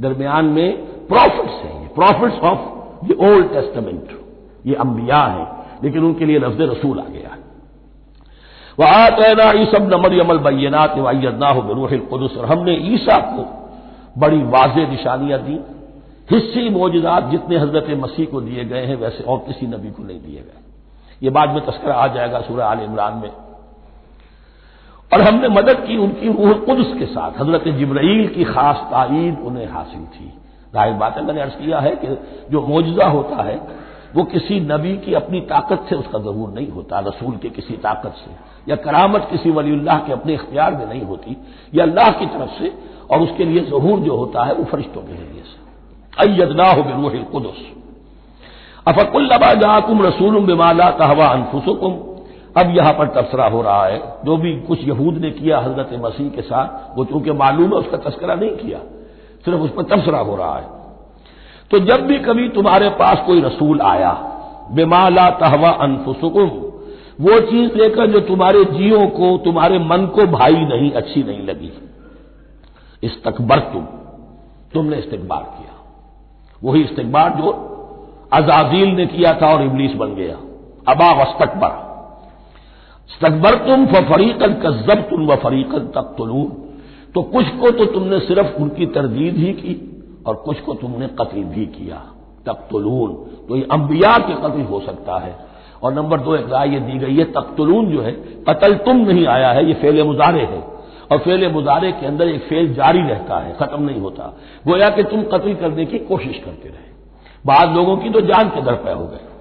दरमियान 0.01 0.45
में 0.45 0.77
प्रॉफिट्स 1.07 1.53
हैं 1.53 1.81
ये। 1.83 1.89
Prophets 1.89 2.39
of 2.39 2.59
the 3.07 3.17
Old 3.21 3.53
Testament 3.53 4.19
ये 4.67 4.75
अंबिया 4.75 5.17
हैं, 5.17 5.47
लेकिन 5.85 6.05
उनके 6.05 6.25
लिए 6.25 6.39
लफ्ज 6.39 6.61
रसूल 6.61 7.01
आ 7.01 7.05
गया 7.05 7.29
है। 7.29 7.43
वह 8.79 8.87
आतना 8.87 9.51
ईसब 9.61 9.93
नमर 9.95 10.21
अमल 10.21 10.39
बैनात 10.39 10.99
वैदना 10.99 11.49
हो 11.49 11.63
बरूह 11.63 11.97
कुदस, 11.97 12.37
और 12.37 12.45
हमने 12.45 12.75
ईसा 12.75 13.19
को 13.19 13.45
बड़ी 14.21 14.43
वाज 14.43 14.79
निशानियाँ 14.79 15.39
दी। 15.39 15.61
हिस्सी 16.31 16.69
मौजूदात 16.71 17.25
जितने 17.25 17.59
हज़रत 17.59 17.87
मसीह 17.91 18.27
को 18.27 18.41
दिए 18.41 18.65
गए 18.65 18.85
हैं, 18.85 18.97
वैसे 18.97 19.25
और 19.25 19.39
किसी 19.39 19.67
नबी 19.67 19.91
को 19.91 20.03
नहीं 20.03 20.21
दिए 20.21 20.41
गए। 20.41 20.61
ये 21.23 21.31
बाद 21.31 21.51
में 21.51 21.67
तस्करा 21.67 21.95
आ 21.95 22.07
जाएगा 22.07 22.41
सूर्य 22.41 22.63
आल 22.63 22.81
इमरान 22.81 23.13
में। 23.13 23.31
और 25.13 25.21
हमने 25.21 25.49
मदद 25.49 25.85
की 25.87 25.97
उनकी 25.97 26.29
रूह 26.29 26.53
कुदस 26.53 26.99
के 26.99 27.07
साथ। 27.07 27.41
हज़रत 27.41 27.69
जबरील 27.69 28.29
की 28.29 28.45
खास 28.45 28.77
ताईद 28.77 29.39
उन्हें 29.39 29.67
हासिल 29.67 30.01
थी। 30.01 30.33
ज़ाहिर 30.75 30.95
बात 30.95 31.17
है, 31.17 31.25
मैंने 31.25 31.41
अर्ज़ 31.41 31.55
किया 31.55 31.79
है 31.79 31.91
कि 31.97 32.17
जो 32.51 32.67
मौजूदा 32.67 33.07
होता 33.07 33.43
है, 33.43 33.61
वो 34.15 34.25
किसी 34.25 34.61
नबी 34.61 34.97
की 34.97 35.15
अपनी 35.15 35.41
ताकत 35.41 35.87
से 35.89 35.97
उसका 35.97 36.19
ज़रूर 36.19 36.51
नहीं 36.51 36.69
होता, 36.69 36.99
रसूल 36.99 37.37
के 37.37 37.49
किसी 37.51 37.75
ताकत 37.75 38.15
से, 38.15 38.31
या 38.69 38.77
करामत 38.77 39.29
किसी 39.31 39.51
वलील्लाह 39.51 39.99
के 39.99 40.13
अपने 40.13 40.35
इख्तियार 40.35 40.75
में 40.75 40.87
नहीं 40.87 41.03
होती, 41.03 41.37
या 41.75 41.85
अल्लाह 41.85 42.11
की 42.11 42.27
तरफ़ 42.27 42.59
से, 42.59 42.73
और 43.11 43.21
उसके 43.21 43.45
लिए 43.45 43.61
जहूर 43.61 43.99
जो 43.99 44.17
होता 44.17 44.45
है, 44.45 44.55
वो 44.55 44.65
फरिश्तों 44.65 45.01
के 45.01 45.13
ज़रिए 45.13 45.43
से। 45.43 45.57
अयदना 46.23 46.71
हो 46.73 46.83
बिरूह 46.83 47.23
कुदस। 47.23 47.61
अफकुल्लबा 48.89 49.55
जाकुम 49.55 50.03
रसूल 50.03 50.39
बिमाला 50.47 50.91
कहवा 50.91 51.27
अनफुसुकुम 51.27 51.93
अब 52.57 52.77
यहाँ 52.77 52.93
पर 52.93 53.07
तबसरा 53.07 53.49
हो 53.49 53.63
रहा 53.63 53.87
है। 53.87 53.99
जो 54.25 54.37
भी 54.37 54.61
कुछ 54.61 54.89
यहूद 54.89 55.15
ने 55.15 55.31
किया 55.31 55.59
हज़रत 55.59 55.91
मसीह 55.95 56.31
के 56.31 56.43
साथ, 56.43 56.99
वो 56.99 57.05
चूँकि 57.05 57.33
मालूम 57.33 57.65
है, 57.65 57.75
उसका 57.75 57.97
तस्करा 57.97 58.35
नहीं 58.35 58.51
किया। 58.51 58.79
सिर्फ़ 59.45 59.61
उस 59.61 59.71
पर 59.71 59.83
तबसरा 59.83 60.19
हो 60.19 60.37
रहा 60.37 60.57
है। 60.57 60.69
तो 61.71 61.79
जब 61.79 62.07
भी 62.07 62.19
कभी 62.19 62.49
तुम्हारे 62.49 62.91
पास 62.91 63.23
कोई 63.27 63.41
रसूल 63.41 63.81
आया 63.81 64.31
बेमाला 64.73 65.31
तहवा 65.31 65.69
अनफुसुकुम, 65.69 66.49
वो 67.21 67.41
चीज़ 67.41 67.75
लेकर 67.75 68.07
जो 68.07 68.21
तुम्हारे 68.21 68.65
जियो 68.65 69.07
को, 69.07 69.39
तुम्हारे 69.39 69.79
मन 69.79 70.07
को 70.07 70.27
भाई 70.27 70.53
नहीं, 70.53 70.93
अच्छी 70.93 71.23
नहीं 71.23 71.47
लगी। 71.47 71.73
इस्तकबर 73.03 73.59
तुम। 73.59 73.85
तुमने 74.75 74.97
इस्तकबार 74.97 75.43
किया। 75.43 75.85
वही 76.65 76.83
इस्तकबार 76.83 77.31
जो 77.31 77.71
अजाजील 78.33 78.89
ने 78.89 79.07
किया 79.07 79.39
था 79.43 79.55
और 79.55 79.63
इबलीस 79.63 79.95
बन 79.95 80.15
गया। 80.15 80.37
अबा 80.93 81.23
वस्तकबर। 81.23 81.84
स्तकबर 83.11 83.55
तुम 83.59 83.87
फ 83.87 84.03
फरीकन 84.09 84.55
कजब 84.63 85.03
तुम 85.11 85.27
व 85.27 85.37
फरीकन 85.39 85.87
तक 85.95 86.15
तुलून 86.19 86.47
तो 87.15 87.23
कुछ 87.31 87.49
को 87.57 87.71
तो 87.71 87.85
तुमने 87.93 88.19
सिर्फ़ 88.23 88.61
उनकी 88.61 88.87
तरदीद 88.95 89.37
ही 89.37 89.53
की 89.55 89.75
और 90.27 90.35
कुछ 90.45 90.61
को 90.61 90.75
तुमने 90.77 91.07
कत्ल 91.19 91.43
भी 91.49 91.67
किया 91.73 92.03
तक 92.47 92.67
तुलून 92.71 93.13
तो 93.49 93.57
ये 93.57 93.67
अंबिया 93.73 94.17
के 94.21 94.35
कत्ल 94.43 94.63
हो 94.65 94.81
सकता 94.81 95.19
है 95.19 95.35
और 95.83 95.93
नंबर 95.95 96.21
दो 96.21 96.35
एक 96.37 96.49
राय 96.49 96.71
ये 96.71 96.81
दी 96.81 96.99
गई 96.99 97.17
है 97.17 97.25
तख्तलून 97.33 97.91
जो 97.91 98.03
है 98.03 98.13
कतल 98.49 98.75
तुम 98.85 99.05
नहीं 99.07 99.27
आया 99.27 99.51
है 99.51 99.67
ये 99.67 99.75
फेल 99.75 100.03
मुजारे 100.03 100.45
है 100.45 100.63
और 101.13 101.19
फेल 101.19 101.49
मुजारे 101.53 101.91
के 101.93 102.07
अंदर 102.07 102.29
एक 102.29 102.43
फेल 102.43 102.73
जारी 102.75 103.03
रहता 103.03 103.39
है 103.39 103.53
खत्म 103.57 103.83
नहीं 103.83 104.01
होता 104.01 104.33
गोया 104.67 104.89
कि 104.89 105.03
तुम 105.05 105.23
कत्ल 105.33 105.55
करने 105.57 105.85
की 105.85 105.99
कोशिश 106.07 106.41
करते 106.45 106.69
रहे 106.69 106.93
बाद 107.45 107.75
लोगों 107.77 107.97
की 107.97 108.11
तो 108.11 108.21
जान 108.23 108.49
के 108.49 108.63
दर 108.63 108.75
पे 108.85 108.93
हो 108.93 109.07
गए 109.07 109.34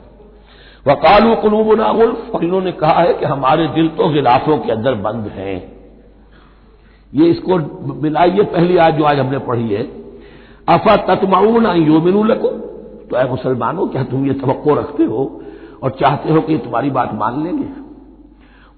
वकालू 0.85 1.35
कलूब 1.35 1.73
नागुल्फ 1.73 2.35
और 2.35 2.43
इन्होंने 2.43 2.71
कहा 2.71 2.99
है 2.99 3.13
कि 3.13 3.25
हमारे 3.25 3.67
दिल 3.67 3.87
तो 3.89 4.07
गिलाफों 4.09 4.57
के 4.57 4.71
अंदर 4.71 4.95
बंद 5.01 5.27
हैं। 5.27 5.55
ये 7.13 7.25
इसको 7.25 7.57
मिलाइए 8.01 8.43
पहली 8.43 8.77
आज 8.77 8.97
जो 8.97 9.03
आज 9.03 9.19
हमने 9.19 9.39
पढ़ी 9.41 9.69
है। 9.69 9.83
अफा 10.67 10.95
तत्माऊन 11.05 11.65
योमिनू 11.83 12.23
लको 12.23 12.49
तो 13.03 13.17
ऐ 13.17 13.23
मुसलमानों, 13.29 13.87
क्या 13.87 14.03
तुम 14.03 14.25
ये 14.27 14.33
तो 14.33 14.75
रखते 14.75 15.03
हो 15.03 15.41
और 15.83 15.89
चाहते 15.91 16.33
हो 16.33 16.41
कि 16.41 16.57
तुम्हारी 16.57 16.89
बात 16.89 17.13
मान 17.13 17.43
लेंगे? 17.43 17.65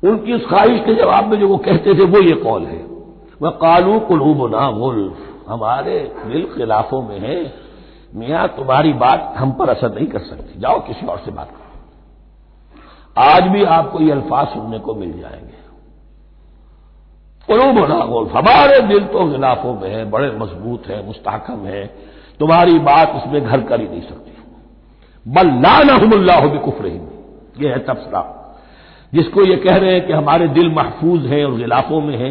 उनकी 0.03 0.33
उस 0.33 0.45
ख्वाहिश 0.45 0.81
के 0.81 0.93
जवाब 0.95 1.27
में 1.27 1.39
जो 1.39 1.47
वो 1.47 1.57
कहते 1.57 1.93
थे, 1.93 2.05
वो 2.05 2.21
ये 2.21 2.35
कौल 2.35 2.63
है। 2.63 2.85
वह 3.41 3.49
कालू 3.61 3.99
कुलूब 3.99 4.49
ना 4.51 4.69
गुल्फ 4.71 5.49
हमारे 5.49 5.99
दिल 6.27 6.43
खिलाफों 6.55 7.01
में 7.01 7.19
है। 7.19 7.37
मियाँ, 8.15 8.47
तुम्हारी 8.47 8.93
बात 8.95 9.33
हम 9.37 9.51
पर 9.51 9.69
असर 9.69 9.95
नहीं 9.95 10.07
कर 10.07 10.19
सकती। 10.21 10.59
जाओ 10.59 10.79
किसी 10.79 11.05
और 11.07 11.17
से 11.17 11.31
बात 11.31 11.49
करो। 11.49 11.64
आज 13.17 13.43
भी 13.43 13.63
आपको 13.63 13.99
ये 13.99 14.11
अल्फाज 14.11 14.47
सुनने 14.47 14.79
को 14.79 14.95
मिल 14.95 15.19
जाएँगे। 15.19 15.55
करूब 17.47 17.85
गोल्फ 18.09 18.35
हमारे 18.35 18.81
दिल 18.81 18.99
तो 18.99 19.25
गिलाफों 19.25 19.73
में 19.73 19.95
है, 19.95 20.11
बड़े 20.11 20.31
मज़बूत 20.31 20.87
है, 20.87 21.07
मुस्तकम 21.07 21.65
है। 21.65 21.85
तुम्हारी 22.39 22.79
बात 22.79 23.09
उसमें 23.09 23.45
घर 23.45 23.61
कर 23.61 23.81
ही 23.81 23.87
नहीं 23.87 24.01
सकती। 24.01 24.31
बल्लाहमुल्लाह 25.27 26.47
बिकुफर 26.47 26.85
यह 26.85 27.71
है 27.71 27.79
तबसरा। 27.79 28.41
जिसको 29.13 29.41
ये 29.41 29.55
कह 29.55 29.75
रहे 29.75 29.93
हैं 29.93 30.07
कि 30.07 30.13
हमारे 30.13 30.47
दिल 30.47 30.73
महफूज 30.73 31.25
हैं 31.25 31.45
और 31.45 31.55
गिलाफों 31.55 32.01
में 32.01 32.17
है। 32.17 32.29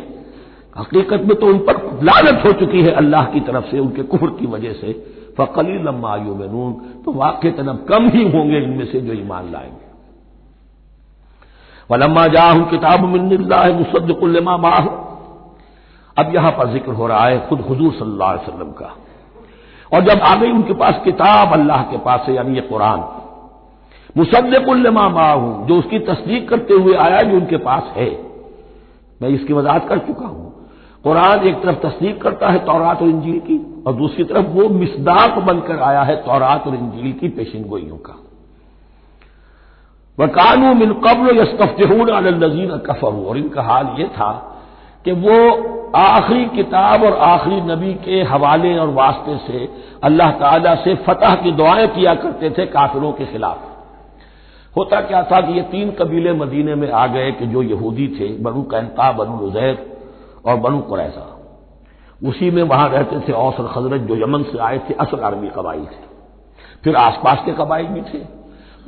हकीकत 0.79 1.21
में 1.21 1.35
तो 1.35 1.47
उन 1.47 1.59
पर 1.59 2.01
लानत 2.03 2.47
हो 2.47 2.53
चुकी 2.53 2.83
है 2.83 2.91
अल्लाह 2.91 3.25
की 3.25 3.41
तरफ़ 3.41 3.65
से, 3.65 3.79
उनके 3.79 4.03
कुफर 4.03 4.27
की 4.27 4.47
वजह 4.47 4.73
से। 4.73 4.93
फ़कली 5.39 5.83
लम्मा 5.83 6.13
आयु 6.13 6.35
में 6.35 6.49
नून 6.49 6.73
तो 7.05 7.13
वाक्य 7.13 7.51
तनब 7.51 7.87
कम 7.89 8.09
ही 8.09 8.29
होंगे 8.31 8.59
इनमें 8.59 8.87
से 8.87 9.01
जो 9.01 9.13
ईमान 9.13 9.53
लाएँगे। 9.53 9.94
वलम्मा 11.91 12.27
जाहू 12.29 12.65
किताब 12.67 13.05
मिल्ला 13.07 13.65
मुसद्दकुल्लमा 13.75 14.57
माह। 14.59 14.87
अब 16.17 16.35
यहाँ 16.35 16.51
पर 16.53 16.73
ज़िक्र 16.73 16.93
हो 16.93 17.07
रहा 17.07 17.25
है 17.25 17.39
खुद 17.49 17.61
हजूर 17.71 17.93
सल्लल्लाहु 17.95 18.33
अलैहि 18.33 18.47
वसल्लम 18.47 18.71
का। 18.73 18.95
और 19.93 20.05
जब 20.05 20.21
आ 20.23 20.35
गई 20.35 20.51
उनके 20.53 20.75
पास 20.75 21.01
किताब 21.05 21.53
अल्लाह 21.53 21.83
के 21.83 21.99
पास 22.01 22.25
है 22.29 22.35
यानी 22.35 22.55
ये 22.55 22.61
कुरान 22.63 23.05
मुसद्दकुल्लमा 24.17 25.09
माहू, 25.09 25.67
जो 25.67 25.77
उसकी 25.77 25.99
तस्दीक 26.01 26.49
करते 26.49 26.75
हुए 26.75 26.95
आया 26.97 27.21
जो 27.23 27.37
उनके 27.37 27.57
पास 27.59 27.93
है, 27.97 28.11
मैं 29.21 29.29
इसकी 29.31 29.53
वजाहत 29.53 29.87
कर 29.89 29.99
चुका 30.01 30.27
हूँ। 30.27 30.53
कुरान 31.05 31.47
एक 31.49 31.63
तरफ़ 31.63 31.79
तस्दीक 31.79 32.21
करता 32.23 32.49
है 32.49 32.59
तौरात 32.67 33.03
और 33.03 33.09
इंजील 33.09 33.39
की, 33.41 33.59
और 33.87 33.95
दूसरी 33.95 34.25
तरफ़ 34.25 34.47
वो 34.49 34.69
मिसदाक 34.71 35.39
बनकर 35.47 35.83
आया 35.83 36.03
है 36.03 36.17
तौरात 36.25 36.67
और 36.67 36.75
इंजील 36.75 37.13
की 37.13 37.29
पेशिन 37.31 37.65
गोइयों 37.69 37.97
का। 37.99 38.15
वकानू 40.19 40.75
मिन 40.75 40.93
कब्ल 41.05 41.39
यस्तफजहून 41.39 42.09
अलजीन 42.09 42.77
कफरू। 42.79 43.25
और 43.25 43.39
इनका 43.39 43.63
हाल 43.63 43.87
ये 43.99 44.09
था 44.09 44.33
कि 45.05 45.13
वो 45.13 45.37
आखिरी 45.97 46.45
किताब 46.47 47.03
और 47.05 47.17
आखिरी 47.19 47.61
नबी 47.61 47.93
के 47.95 48.23
हवाले 48.23 48.77
और 48.79 48.89
वास्ते 48.91 49.37
से 49.39 49.69
अल्लाह 50.05 50.31
ताला 50.31 50.75
से 50.75 50.95
फतह 50.95 51.35
की 51.35 51.53
दुआएँ 51.53 51.87
किया 51.89 52.15
करते 52.15 52.51
थे 52.51 52.67
काफिरों 52.67 53.13
के 53.13 53.27
खिलाफ। 53.27 53.59
होता 54.77 55.01
क्या 55.01 55.23
था 55.23 55.41
कि 55.41 55.53
ये 55.53 55.63
तीन 55.63 55.91
कबीले 55.91 56.33
मदीने 56.33 56.75
में 56.75 56.91
आ 56.91 57.07
गए 57.07 57.33
कि 57.33 57.47
जो 57.47 57.63
यहूदी 57.63 58.09
थे, 58.09 58.29
बनु 58.43 58.63
कैनका 58.63 59.11
बनु 59.13 59.39
रुजैर 59.41 59.77
और 60.47 60.57
बनु 60.57 60.81
कुरैसा 60.81 61.31
उसी 62.25 62.51
में 62.51 62.63
वहाँ 62.63 62.89
रहते 62.89 63.21
थे 63.21 63.33
औस 63.33 63.61
और 63.61 63.67
खजरत 63.67 64.01
जो 64.01 64.17
यमन 64.17 64.43
से 64.43 64.59
आए 64.59 64.79
थे 64.79 64.95
असल 64.95 65.21
आर्मी 65.21 65.49
कबाइल 65.49 65.85
थे। 65.85 66.03
फिर 66.85 66.97
आसपास 66.97 67.43
के 67.47 67.53
कबाइल 67.53 67.87
भी 67.87 68.01
थे। 68.01 68.23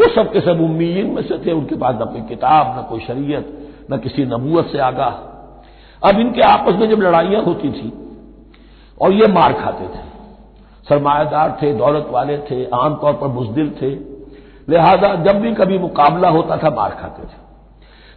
वो 0.00 0.09
सब 0.09 0.33
के 0.33 0.41
सब 0.41 0.61
उम्मीन 0.61 1.07
में 1.07 1.23
से 1.23 1.38
थे, 1.47 1.53
उनके 1.53 1.75
पास 1.75 1.95
न 1.95 2.05
कोई 2.05 2.21
किताब, 2.21 2.79
न 2.79 2.83
कोई 2.88 3.00
शरीयत, 3.00 3.69
न 3.93 3.99
किसी 3.99 4.25
नबूत 4.25 4.73
से 4.73 4.79
आगाह। 4.79 5.12
अब 6.09 6.21
इनके 6.21 6.41
आपस 6.41 6.75
में 6.75 6.88
जब 6.91 7.00
लड़ाइयाँ 7.00 7.43
होती 7.43 7.71
थी, 7.71 7.93
और 9.00 9.12
ये 9.12 9.26
मार 9.26 9.53
खाते 9.53 9.85
थे, 9.85 10.03
सरमायादार 10.88 11.59
थे, 11.62 11.73
दौलत 11.73 12.07
वाले 12.11 12.38
थे, 12.38 12.65
आमतौर 12.65 13.12
पर 13.12 13.29
बुजदिल 13.29 13.71
थे, 13.83 13.91
लिहाजा 14.69 15.15
जब 15.15 15.41
भी 15.41 15.55
कभी 15.55 15.79
मुकाबला 15.79 16.29
होता 16.29 16.57
था, 16.57 16.71
मार 16.71 16.91
खाते 16.91 17.23
थे। 17.23 17.45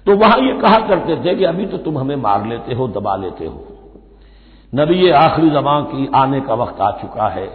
तो 0.06 0.16
वहाँ 0.18 0.38
ये 0.40 0.54
कहा 0.54 0.80
करते 0.88 1.16
थे 1.16 1.36
कि 1.36 1.44
अभी 1.44 1.66
तो 1.66 1.78
तुम 1.78 1.98
हमें 1.98 2.16
मार 2.16 2.46
लेते 2.46 2.74
हो, 2.74 2.88
दबा 2.88 3.16
लेते 3.16 3.46
हो। 3.46 3.66
नबी 4.76 5.10
आखिरी 5.10 5.50
जमा 5.50 5.82
की 5.82 6.10
आने 6.16 6.42
का 6.42 6.54
वक्त 6.54 6.82
आ 6.82 6.92
चुका 6.92 7.30
है, 7.30 7.48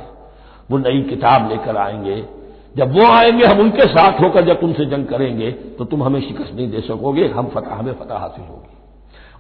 वो 0.71 0.79
नई 0.79 1.03
किताब 1.03 1.49
लेकर 1.51 1.77
आएँगे 1.77 2.44
जब 2.77 2.93
वो 2.93 3.05
आएँगे, 3.05 3.45
हम 3.45 3.61
उनके 3.61 3.83
साथ 3.83 4.21
होकर 4.21 4.45
जब 4.45 4.61
तुमसे 4.61 4.87
जंग 4.87 5.07
करेंगे 5.07 5.51
तो 5.51 5.85
तुम 5.85 6.03
हमें 6.03 6.21
शिकस्त 6.21 6.55
नहीं 6.55 6.71
दे 6.71 6.81
सकोगे, 6.81 7.29
हम 7.29 7.47
फतह 7.47 7.75
हमें 7.75 7.93
फतह 7.93 8.15
हासिल 8.15 8.45
होगी। 8.45 8.77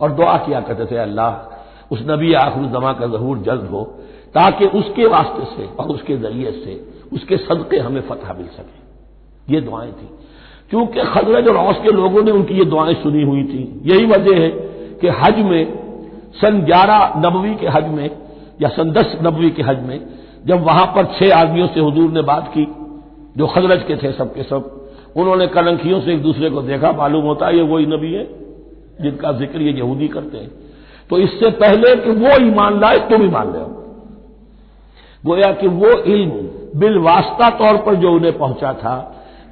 और 0.00 0.12
दुआ 0.12 0.36
किया 0.36 0.60
करते 0.60 0.84
थे 0.84 0.98
अल्लाह, 0.98 1.54
उस 1.92 2.04
नबी 2.08 2.32
आखिर 2.32 2.64
जमा 2.64 2.92
का 2.92 3.06
जहूर 3.06 3.38
जल्द 3.38 3.62
हो, 3.62 3.84
ताकि 4.34 4.66
उसके 4.66 5.06
वास्ते 5.06 5.56
से 5.56 5.68
और 5.78 5.86
उसके 5.86 6.16
ज़रिए 6.16 6.50
से, 6.52 6.88
उसके 7.12 7.36
सदके 7.36 7.76
हमें 7.76 8.00
फतह 8.00 8.32
मिल 8.32 8.46
सके। 8.46 8.84
ये 9.54 9.60
दुआएँ 9.60 9.92
थी। 9.92 10.08
क्योंकि 10.70 11.00
खजरज 11.00 11.48
और 11.48 11.56
औस 11.56 11.76
के 11.82 11.90
लोगों 11.90 12.22
ने 12.22 12.30
उनकी 12.30 12.54
ये 12.54 12.64
दुआएँ 12.64 12.94
सुनी 12.94 13.22
हुई 13.22 13.44
थी। 13.44 13.82
यही 13.84 14.06
वजह 14.06 14.40
है 14.40 14.48
कि 15.00 15.08
हज 15.08 15.38
में, 15.38 15.64
सन 16.40 16.62
ग्यारह 16.62 17.12
नबवी 17.16 17.54
के 17.54 17.66
हज 17.66 17.88
में, 17.88 18.10
या 18.62 18.68
सन 18.68 18.90
दस 18.90 19.18
नबवी 19.22 19.50
के 19.50 19.62
हज 19.62 19.82
में, 19.82 20.06
जब 20.46 20.62
वहाँ 20.62 20.86
पर 20.86 21.04
छह 21.04 21.36
आदमियों 21.36 21.66
से 21.66 21.80
हजूर 21.80 22.10
ने 22.10 22.22
बात 22.22 22.48
की 22.48 22.64
जो 23.36 23.46
खजरज 23.46 23.82
के 23.82 23.96
थे 23.96 24.12
सबके 24.12 24.42
सब, 24.42 24.70
उन्होंने 25.16 25.46
कलंखियों 25.46 26.00
से 26.00 26.12
एक 26.12 26.22
दूसरे 26.22 26.50
को 26.50 26.62
देखा, 26.62 26.92
मालूम 26.92 27.24
होता 27.24 27.46
है 27.46 27.56
ये 27.56 27.62
वही 27.62 27.86
नबी 27.86 28.12
है, 28.12 28.24
जिनका 29.02 29.32
ज़िक्र 29.32 29.60
ये 29.60 29.72
यहूदी 29.72 30.08
करते 30.08 30.38
हैं। 30.38 30.50
तो 31.10 31.18
इससे 31.18 31.50
पहले 31.50 31.94
कि 31.96 32.10
वो 32.10 32.36
ईमान 32.46 32.80
लाए, 32.80 32.98
तुम 32.98 33.22
ईमान 33.22 33.52
ले 33.52 33.72
गोया 35.24 35.52
कि 35.52 35.68
वो 35.68 35.90
इल्म 35.90 36.30
बिल 36.80 36.98
वास्ता 36.98 37.50
तौर 37.50 37.76
पर 37.76 37.94
जो 37.94 38.12
उन्हें 38.12 38.38
पहुँचा 38.38 38.72
था, 38.72 38.94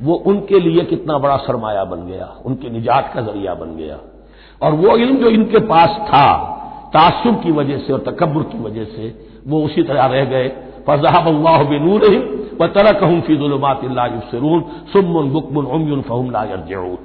वो 0.03 0.15
उनके 0.15 0.61
लिए 0.61 0.85
कितना 0.85 1.19
बड़ा 1.19 1.37
सरमाया 1.37 1.85
बन 1.85 2.07
गया, 2.07 2.29
उनके 2.45 2.71
निजात 2.71 3.11
का 3.15 3.21
ज़रिया 3.21 3.55
बन 3.55 3.77
गया। 3.77 3.99
और 4.63 4.73
वो 4.73 4.97
इल्म 4.97 5.17
जो 5.17 5.29
इनके 5.29 5.59
पास 5.59 5.89
था, 5.89 6.27
तासुब 6.95 7.43
की 7.43 7.53
वजह 7.53 7.79
से 7.79 7.93
और 7.93 7.99
तकबर 7.99 8.43
की 8.43 8.59
वजह 8.59 8.85
से, 8.85 9.15
वो 9.47 9.63
उसी 9.65 9.83
तरह 9.83 10.07
रह 10.07 10.25
गए। 10.25 10.49
फजाहब 10.89 11.27
अल्लाह 11.29 11.63
बेनूर 11.65 12.05
व 12.61 12.67
तरह 12.75 12.93
कहूँ 13.01 13.21
फ़ी 13.21 13.37
जुलमात 13.37 13.85
युसरून 13.85 14.61
सुमन 14.93 15.31
बुकमुन 15.31 15.67
उमयुन 15.77 16.01
फहम 16.03 16.31
ला 16.31 16.43
यरजऊन 16.45 16.99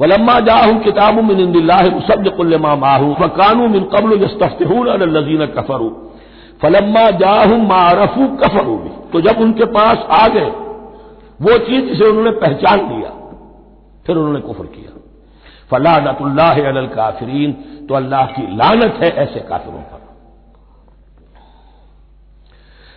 वलम्मा 0.00 0.38
जाहूं 0.40 0.78
किताब 0.80 1.18
मिन 1.24 1.56
मुसद्दिकुल्लिमा 1.94 2.74
माहू 2.76 3.12
फकानू 3.14 3.66
मिन 3.68 3.84
कब्ल 3.94 4.22
यस्तफ्तिहून 4.22 4.88
अलल्लजीन 4.88 5.46
कफरू 5.56 5.88
फलम्मा 6.62 7.04
जाहूं 7.20 7.58
मारफू 7.66 8.28
कफरू 8.36 8.76
भी 8.76 8.90
तो 9.12 9.20
जब 9.20 9.40
उनके 9.40 9.64
पास 9.76 10.06
आ 10.12 10.26
गए 10.28 10.50
वो 11.40 11.58
चीज़ 11.66 11.84
जिसे 11.84 12.08
उन्होंने 12.08 12.30
पहचान 12.40 12.88
लिया 12.88 13.10
फिर 14.06 14.16
उन्होंने 14.16 14.40
कुफर 14.40 14.66
किया 14.66 14.98
फलानतुल्लाह 15.70 16.60
अल 16.68 16.86
काफरीन 16.94 17.52
तो 17.88 17.94
अल्लाह 17.94 18.26
की 18.36 18.46
लानत 18.56 18.98
है 19.02 19.10
ऐसे 19.24 19.40
काफिरों 19.48 19.82
पर 19.92 20.00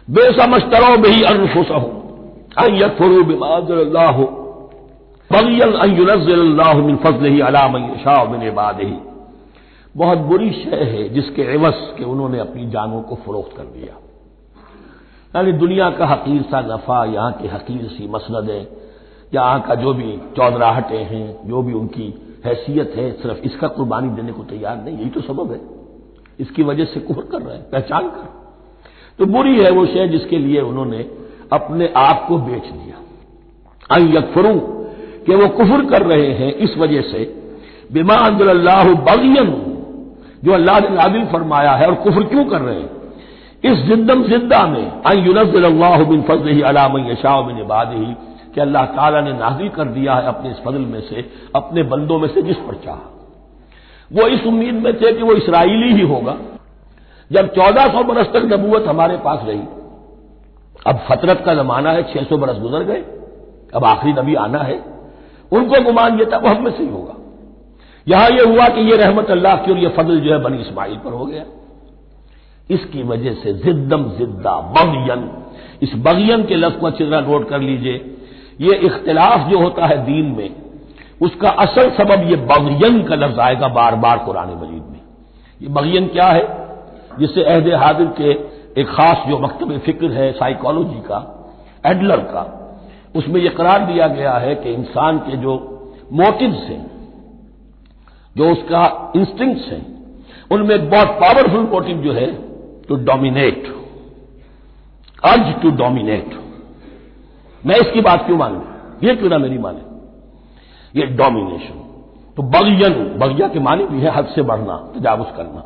बेसमझतरो 0.08 0.98
में 0.98 1.10
ही 1.10 1.24
अनफुसहू 1.24 1.88
अयकफरू 2.58 3.24
बिमाजल्लाह 3.24 4.18
बगियन 5.32 5.74
अयुनजल्लाह 5.74 6.74
मिन 6.74 6.96
फजल 6.96 7.26
ही 7.26 7.40
अलाम 7.40 7.96
शाह 7.98 8.24
मिन 8.24 8.42
इबाद 8.44 8.82
ही 8.82 8.96
बहुत 9.96 10.18
बुरी 10.18 10.52
शय 10.52 10.84
है 10.84 11.10
जिसके 11.10 11.42
एवस 11.42 11.94
के 11.98 12.04
उन्होंने 12.04 12.40
अपनी 12.40 12.70
जानों 12.70 13.02
को 13.02 13.16
फरोख्त 13.16 13.58
कर 13.58 13.64
दिया। 13.64 13.94
यानी 15.36 15.52
दुनिया 15.52 15.90
का 15.90 16.06
हकीर 16.06 16.42
सा 16.42 16.62
नफा, 16.62 17.06
यहाँ 17.06 17.32
की 17.32 17.48
हकीर 17.48 17.88
सी 17.88 18.08
मसनदें 18.08 18.66
यहाँ 19.34 19.60
का 19.62 19.76
जो 19.76 19.94
भी 19.94 20.18
चौधराहटें 20.38 21.04
हैं, 21.04 21.48
जो 21.48 21.62
भी 21.62 21.74
उनकी 21.74 22.14
हैसियत 22.46 22.94
है, 22.96 23.12
सिर्फ़ 23.12 23.38
इसका 23.38 23.68
कुर्बानी 23.68 24.10
देने 24.10 24.32
को 24.32 24.44
तैयार 24.44 24.84
नहीं, 24.84 24.98
यही 24.98 25.10
तो 25.10 25.22
सबब 25.22 25.52
है। 25.52 25.60
इसकी 26.40 26.64
वजह 26.64 26.86
से 26.86 27.00
कुहर 27.00 27.24
कर 27.24 27.42
रहे 27.42 27.56
हैं, 27.58 27.70
पहचान 27.70 28.10
कर। 28.10 28.43
तो 29.20 29.26
बुरी 29.26 29.60
है 29.60 29.72
वो 29.72 29.86
शय 29.86 30.08
जिसके 30.08 30.38
लिए 30.38 30.62
उन्होंने 30.62 31.06
अपने 31.54 31.92
आप 31.98 32.26
को 32.28 32.38
बेच 32.38 32.64
दिया। 32.64 32.98
आई 33.90 34.04
यकफरू, 34.08 34.54
कि 35.26 35.36
वो 35.36 35.48
कुफर 35.50 35.86
कर 35.86 36.06
रहे 36.06 36.32
हैं 36.34 36.54
इस 36.56 36.78
वजह 36.78 37.02
से। 37.02 37.24
बिमा 37.92 38.16
अल्लाह 38.16 38.94
बगियन, 39.06 39.52
जो 40.44 40.52
अल्लाह 40.52 40.80
ने 40.80 40.90
नादिल 40.90 41.26
फरमाया 41.26 41.72
है 41.72 41.88
और 41.88 41.96
कुफर 41.96 42.24
क्यों 42.24 42.46
कर 42.46 42.62
रहे 42.62 42.76
हैं। 42.76 42.90
इस 43.64 43.78
जिंदम 43.80 44.24
ज़िंदा 44.24 44.66
में 44.68 45.02
आई 45.08 45.18
युनजल्लाह 45.18 46.04
बिन 46.04 46.22
फजल 46.22 46.48
ही 46.48 46.62
अलाम 46.62 46.98
यशाह 47.10 47.42
बिन 47.42 47.60
इबाद 47.60 47.94
ही 47.94 48.14
कि 48.56 48.62
अल्लाह 48.62 48.86
ताला 48.86 49.22
ने 49.22 49.34
नाजिल 49.34 49.70
कर 49.70 49.86
दिया 49.90 50.16
है 50.16 50.28
अपने 50.28 50.50
इस 50.50 50.58
फजल 50.58 50.86
में 50.88 51.00
से, 51.02 51.26
अपने 51.56 51.84
बंदों 51.84 52.20
में 52.20 52.28
से 52.28 52.42
जिस 52.42 52.58
पर 52.58 52.76
चाह। 52.86 53.00
वो 54.12 54.28
इस 54.28 54.46
उम्मीद 54.46 54.76
में 54.76 54.94
थे 54.94 55.14
कि 55.14 55.24
वो 55.24 55.34
इसराइली 55.34 55.94
ही 55.94 56.02
होगा। 56.08 56.36
जब 57.32 57.48
चौदह 57.48 57.88
सौ 57.88 58.04
बरस 58.04 58.28
तक 58.28 58.50
नबूवत 58.54 58.88
हमारे 58.88 59.18
पास 59.18 59.40
रही, 59.44 59.62
अब 60.88 61.00
फतरत 61.10 61.44
का 61.46 61.56
जमाना 61.56 61.92
है, 61.92 62.04
छह 62.04 62.24
सौ 62.24 62.38
बरस 62.38 62.58
गुजर 62.58 62.84
गए, 62.84 63.04
अब 63.76 63.84
आखिरी 63.84 64.14
नबी 64.14 64.36
आना 64.36 64.60
है, 64.60 64.84
उनको 65.52 65.84
गुमान 65.84 66.20
यह 66.20 66.26
था 66.26 66.50
हम 66.50 66.64
में 66.64 66.72
से 66.72 66.84
ही 66.84 66.90
होगा। 66.90 67.16
यहाँ 68.08 68.30
यह 68.30 68.44
हुआ 68.44 68.68
कि 68.68 68.82
यह 68.82 68.98
रहमत 68.98 69.30
अल्लाह 69.32 69.56
की 69.56 69.72
और 69.72 69.78
यह 69.78 69.90
फजल 69.90 70.20
जो 70.20 70.34
है 70.34 70.40
बनी 70.40 70.58
इस्माइल 70.58 70.96
पर 70.96 71.12
हो 71.12 71.26
गया। 71.26 71.44
इसकी 72.72 73.04
वजह 73.04 73.34
से 73.34 73.54
जिद्दम 73.54 74.04
जिद्दा 74.04 74.60
बगियन, 74.60 75.32
इस 75.82 75.94
बगियन 75.96 76.44
के 76.44 76.56
लफ्ज 76.56 76.80
को 76.80 76.88
अच्छी 76.88 77.06
तरह 77.06 77.22
नोट 77.22 77.50
कर 77.50 77.60
लीजिए। 77.60 78.18
यह 78.62 78.80
इख्तलाफ 78.84 79.50
जो 79.50 79.60
होता 79.60 79.86
है 79.86 80.06
दीन 80.06 80.26
में, 80.26 80.56
उसका 81.22 81.50
असल 81.50 81.90
सबब 81.90 82.30
यह 82.32 82.38
बगियन 82.38 83.04
का 83.04 83.16
लफ्ज 83.16 83.40
आएगा 83.40 83.68
बार 83.68 83.96
बार 83.96 84.18
कुरान 84.18 84.50
मजीद 84.50 84.84
में। 84.84 85.00
यह 85.62 85.70
बगियन 85.70 86.08
क्या 86.08 86.28
है? 86.28 86.63
जिससे 87.20 87.44
अहद 87.44 87.68
हादिर 87.74 88.08
के 88.20 88.32
एक 88.82 88.88
खास 88.88 89.28
जो 89.28 89.40
मकतब 89.40 89.78
फ़िक्र 89.78 90.12
है 90.12 90.32
साइकोलॉजी 90.32 91.00
का 91.00 91.20
एडलर 91.86 92.18
का, 92.18 92.44
उसमें 93.16 93.42
यह 93.42 93.50
करार 93.50 93.86
दिया 93.86 94.08
गया 94.08 94.34
है 94.34 94.56
कि 94.56 94.70
इंसान 94.70 95.18
के 95.18 95.38
जो 95.38 95.54
मोटिव्स 96.14 96.58
हैं, 96.58 96.86
जो 98.38 98.52
उसका 98.52 99.12
इंस्टिंक्ट्स 99.16 99.68
हैं, 99.72 99.86
उनमें 100.52 100.76
एक 100.76 100.90
बहुत 100.90 101.08
पावरफुल 101.08 101.62
मोटिव 101.62 101.98
जो 101.98 102.14
है 102.14 102.28
to 102.88 102.96
dominate 102.96 103.68
urge 105.24 105.62
to 105.62 105.72
dominate 105.72 106.40
मैं 107.66 107.76
इसकी 107.76 108.02
बात 108.02 108.26
क्यों 108.26 108.38
मानू? 108.38 108.62
ये 109.08 109.16
क्यों 109.16 109.30
ना 109.30 109.38
मेरी 109.38 109.58
माने? 109.58 111.00
ये 111.00 111.06
डोमिनेशन 111.06 111.80
तो 112.38 112.44
बगियन, 112.44 112.94
बगिया 113.18 113.48
के 113.48 113.60
माने 113.60 113.86
भी 113.86 114.00
है 114.00 114.12
हद 114.12 114.26
से 114.26 114.42
बढ़ना, 114.42 114.76
तजावुज 114.96 115.28
करना। 115.38 115.64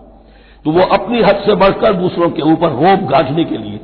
तो 0.68 0.72
वो 0.72 0.84
अपनी 0.94 1.22
हद 1.22 1.38
से 1.40 1.54
बढ़कर 1.56 1.94
दूसरों 1.94 2.30
के 2.30 2.42
ऊपर 2.44 2.72
रोब 2.78 3.04
गांठने 3.10 3.44
के 3.46 3.58
लिए 3.58 3.78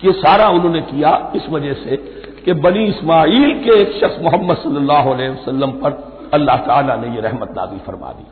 कि 0.00 0.12
सारा 0.14 0.48
उन्होंने 0.50 0.80
किया 0.82 1.10
इस 1.36 1.44
वजह 1.50 1.74
से 1.74 1.96
कि 2.44 2.52
बनी 2.64 2.84
इस्माइल 2.86 3.52
के 3.60 3.76
एक 3.82 3.92
शख्स 4.00 4.16
मोहम्मद 4.22 4.56
सल्लल्लाहु 4.56 5.12
अलैहि 5.12 5.30
वसल्लम 5.30 5.70
पर 5.84 5.94
अल्लाह 6.34 6.56
ताला 6.64 6.96
ने 6.96 7.08
यह 7.08 7.20
रहमत 7.20 7.54
नादी 7.56 7.78
फरमा 7.86 8.10
दी। 8.12 8.26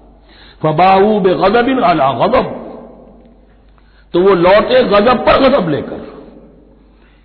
फबाऊ 0.62 1.20
बे 1.20 1.34
गजबिन 1.36 1.78
अला 1.84 2.10
गजब 2.16 2.50
तो 4.14 4.20
वो 4.20 4.34
लौटे 4.36 4.82
गजब 4.88 5.24
पर 5.24 5.40
गजब 5.42 5.68
लेकर, 5.68 6.02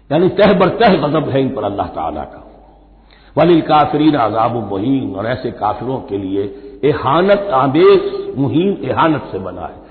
यानी 0.10 0.30
तह 0.38 0.54
बर 0.54 0.78
तह 0.78 1.02
गजब 1.08 1.30
है 1.30 1.42
इन 1.42 1.50
पर 1.50 1.64
अल्लाह 1.64 1.88
ताला 1.98 2.24
का। 2.26 2.46
वलिल 3.36 3.62
काफरीन 3.64 4.16
आजाब 4.20 4.64
मुहीन, 4.70 5.16
और 5.16 5.26
ऐसे 5.28 5.52
काफिरों 5.58 6.00
के 6.06 6.18
लिए 6.20 6.44
एहानत 6.86 7.50
आमेज 7.56 8.34
मुहीन 8.38 8.82
एहानत 8.86 9.30
से 9.32 9.40
बना 9.42 9.62
है। 9.64 9.88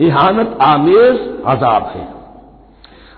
इहानत 0.00 0.58
आमेज 0.62 1.42
अजाब 1.46 1.82
है। 1.82 2.08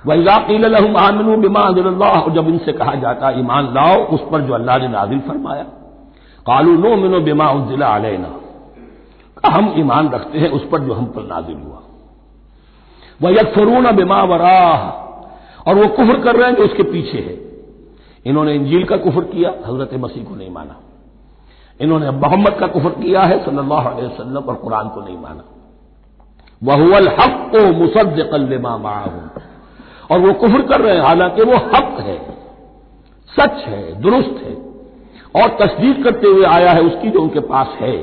वहीकील 0.07 0.75
आमिन 0.75 1.41
बिमा 1.41 1.61
और 1.61 2.33
जब 2.33 2.49
इनसे 2.49 2.73
कहा 2.73 2.95
जाता 2.95 3.31
ईमान 3.31 3.75
लाओ, 3.75 4.05
उस 4.05 4.21
पर 4.33 4.41
जो 4.41 4.55
अल्लाह 4.55 4.79
ने 4.79 4.89
नाजिल 4.89 5.21
फरमाया, 5.21 5.63
कालू 6.47 6.77
नो 6.77 6.97
मिनो 6.97 7.21
बिमा 7.21 7.51
उजिला 7.51 7.87
अलैना। 7.87 8.29
हम 9.49 9.75
ईमान 9.77 10.09
रखते 10.09 10.39
हैं, 10.39 10.51
उस 10.51 10.69
पर 10.73 10.79
जो 10.79 10.95
हम 10.95 11.05
पर 11.07 11.23
नाजिल 11.23 11.57
हुआ। 11.57 11.83
वह 13.23 13.31
यकफरून 13.31 13.97
बिमा 13.97 14.23
वराह, 14.23 14.81
और 15.69 15.75
वो 15.75 15.87
कुफर 15.87 16.21
कर 16.21 16.37
रहे 16.37 16.51
हैं 16.51 16.57
जो 16.57 16.65
उसके 16.65 16.83
पीछे 16.83 17.19
है। 17.19 17.39
इन्होंने 18.27 18.55
इंजील 18.55 18.85
का 18.85 18.97
कुफर 18.97 19.21
किया, 19.21 19.51
हज़रत 19.67 19.91
मसीह 19.95 20.25
को 20.25 20.35
नहीं 20.35 20.51
माना। 20.51 20.77
इन्होंने 21.81 22.11
मोहम्मद 22.11 22.57
का 22.61 22.67
कुफर 22.67 22.89
किया 22.89 23.23
है, 23.23 23.45
सल्लल्लाहु 23.45 23.91
अलैहि 23.91 24.07
वसल्लम, 24.07 24.43
और 24.43 24.55
कुरान 24.55 24.89
को 24.89 25.01
नहीं 25.01 25.19
माना। 25.19 25.43
वहुअल 26.63 27.09
हक 27.09 27.53
को 27.55 27.73
मुसद 27.73 28.29
कल्लमा 28.31 28.77
माहूं। 28.77 29.41
और 30.11 30.21
वो 30.21 30.33
कुफर 30.33 30.63
कर 30.63 30.81
रहे 30.81 30.95
हैं, 30.95 31.03
हालाँकि 31.03 31.43
वो 31.43 31.57
हक 31.57 31.97
है, 32.01 32.19
सच 33.31 33.65
है, 33.67 34.01
दुरुस्त 34.01 34.43
है, 34.45 34.55
और 35.43 35.49
तस्दीक 35.49 36.05
करते 36.05 36.29
हुए 36.29 36.45
आया 36.45 36.71
है 36.73 36.83
उसकी 36.83 37.11
जो 37.11 37.23
उनके 37.23 37.41
पास 37.41 37.67
है। 37.81 37.97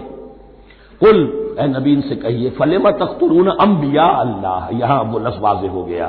कुल 1.02 1.18
ए 1.60 1.68
नबीन 1.68 2.02
से 2.02 2.16
कहिए, 2.16 2.50
फलेमा 2.50 2.92
तख्तरून 2.92 3.48
अम्बिया 3.48 4.04
अल्लाह, 4.04 4.78
यहाँ 4.78 5.04
वो 5.04 5.20
लफ्ज 5.20 5.40
वाजे 5.40 5.68
हो 5.68 5.84
गया। 5.84 6.08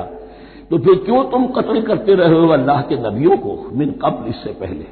तो 0.69 0.77
फिर 0.77 0.95
क्यों 0.95 1.23
तुम 1.23 1.47
कत्ल 1.47 1.81
करते 1.81 2.15
रहे 2.15 2.39
हो 2.39 2.47
अल्लाह 2.47 2.81
के 2.81 2.95
नबियों 2.95 3.37
को, 3.37 3.69
मिन 3.73 3.91
कब्ल, 3.91 4.29
इससे 4.29 4.49
पहले? 4.49 4.85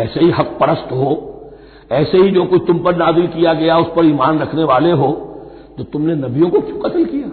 ऐसे 0.00 0.20
ही 0.20 0.30
हक 0.30 0.56
परस्त 0.60 0.92
हो, 0.92 1.40
ऐसे 1.92 2.18
ही 2.18 2.30
जो 2.30 2.44
कुछ 2.44 2.62
तुम 2.66 2.78
पर 2.78 2.96
नाजिल 2.96 3.26
किया 3.26 3.52
गया, 3.52 3.78
उस 3.78 3.86
पर 3.86 4.04
ईमान 4.04 4.38
रखने 4.38 4.64
वाले 4.64 4.90
हो 4.90 5.28
तो 5.78 5.84
तुमने 5.84 6.14
नबियों 6.14 6.50
को 6.50 6.60
क्यों 6.60 6.78
कत्ल 6.78 7.04
किया? 7.04 7.28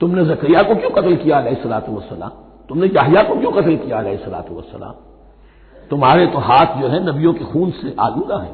तुमने 0.00 0.24
जकरिया 0.24 0.62
को 0.62 0.74
क्यों 0.74 0.90
कत्ल 0.90 1.16
किया 1.16 1.42
सलात 1.54 1.88
वसलाम 1.88 2.30
तुमने 2.68 2.88
जाहिया 2.88 3.22
को 3.22 3.34
क्यों 3.34 3.52
कत्ल 3.52 3.76
किया 3.76 4.02
सलात 4.16 4.50
वसलाम 4.50 4.94
तुम्हारे 5.90 6.26
तो 6.26 6.38
हाथ 6.38 6.80
जो 6.80 6.88
है 6.88 7.04
नबियों 7.06 7.32
के 7.32 7.44
खून 7.44 7.70
से 7.70 7.94
आलूदा 8.00 8.36
है। 8.38 8.50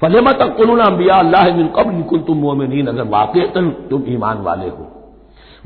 फलेमा 0.00 0.32
तक 0.32 0.56
कुलना 0.56 0.84
अम्बिया 0.84 1.14
अल्लाह 1.14 1.44
मिन 1.56 1.68
कबल 1.68 2.02
कुल 2.02 2.20
तुम 2.20 2.38
मोमिन 2.38 2.86
अगर 2.86 3.08
वाकई 3.08 3.46
तुम 3.90 4.04
ईमान 4.08 4.38
वाले 4.42 4.68
हो। 4.68 4.86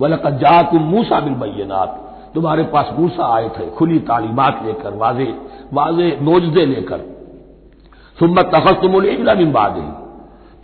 वलकत 0.00 0.38
जा 0.40 0.62
तुम 0.62 0.82
मूसा 0.82 1.20
बिल 1.20 1.34
बैनात 1.34 2.02
तुम्हारे 2.34 2.62
पास 2.64 2.88
मूसा 2.98 3.26
आए 3.34 3.48
थे, 3.48 3.66
खुली 3.70 3.98
तालीमत 3.98 4.60
लेकर, 4.64 4.94
वाजे 4.94 5.24
वाजे 5.72 6.18
नोजदे 6.22 6.64
लेकर। 6.66 6.98
सुम्मत 8.18 8.50
तखत 8.54 8.80
तुम 8.82 9.02
इजला 9.04 9.34
बिन 9.34 9.52
बाद 9.52 9.76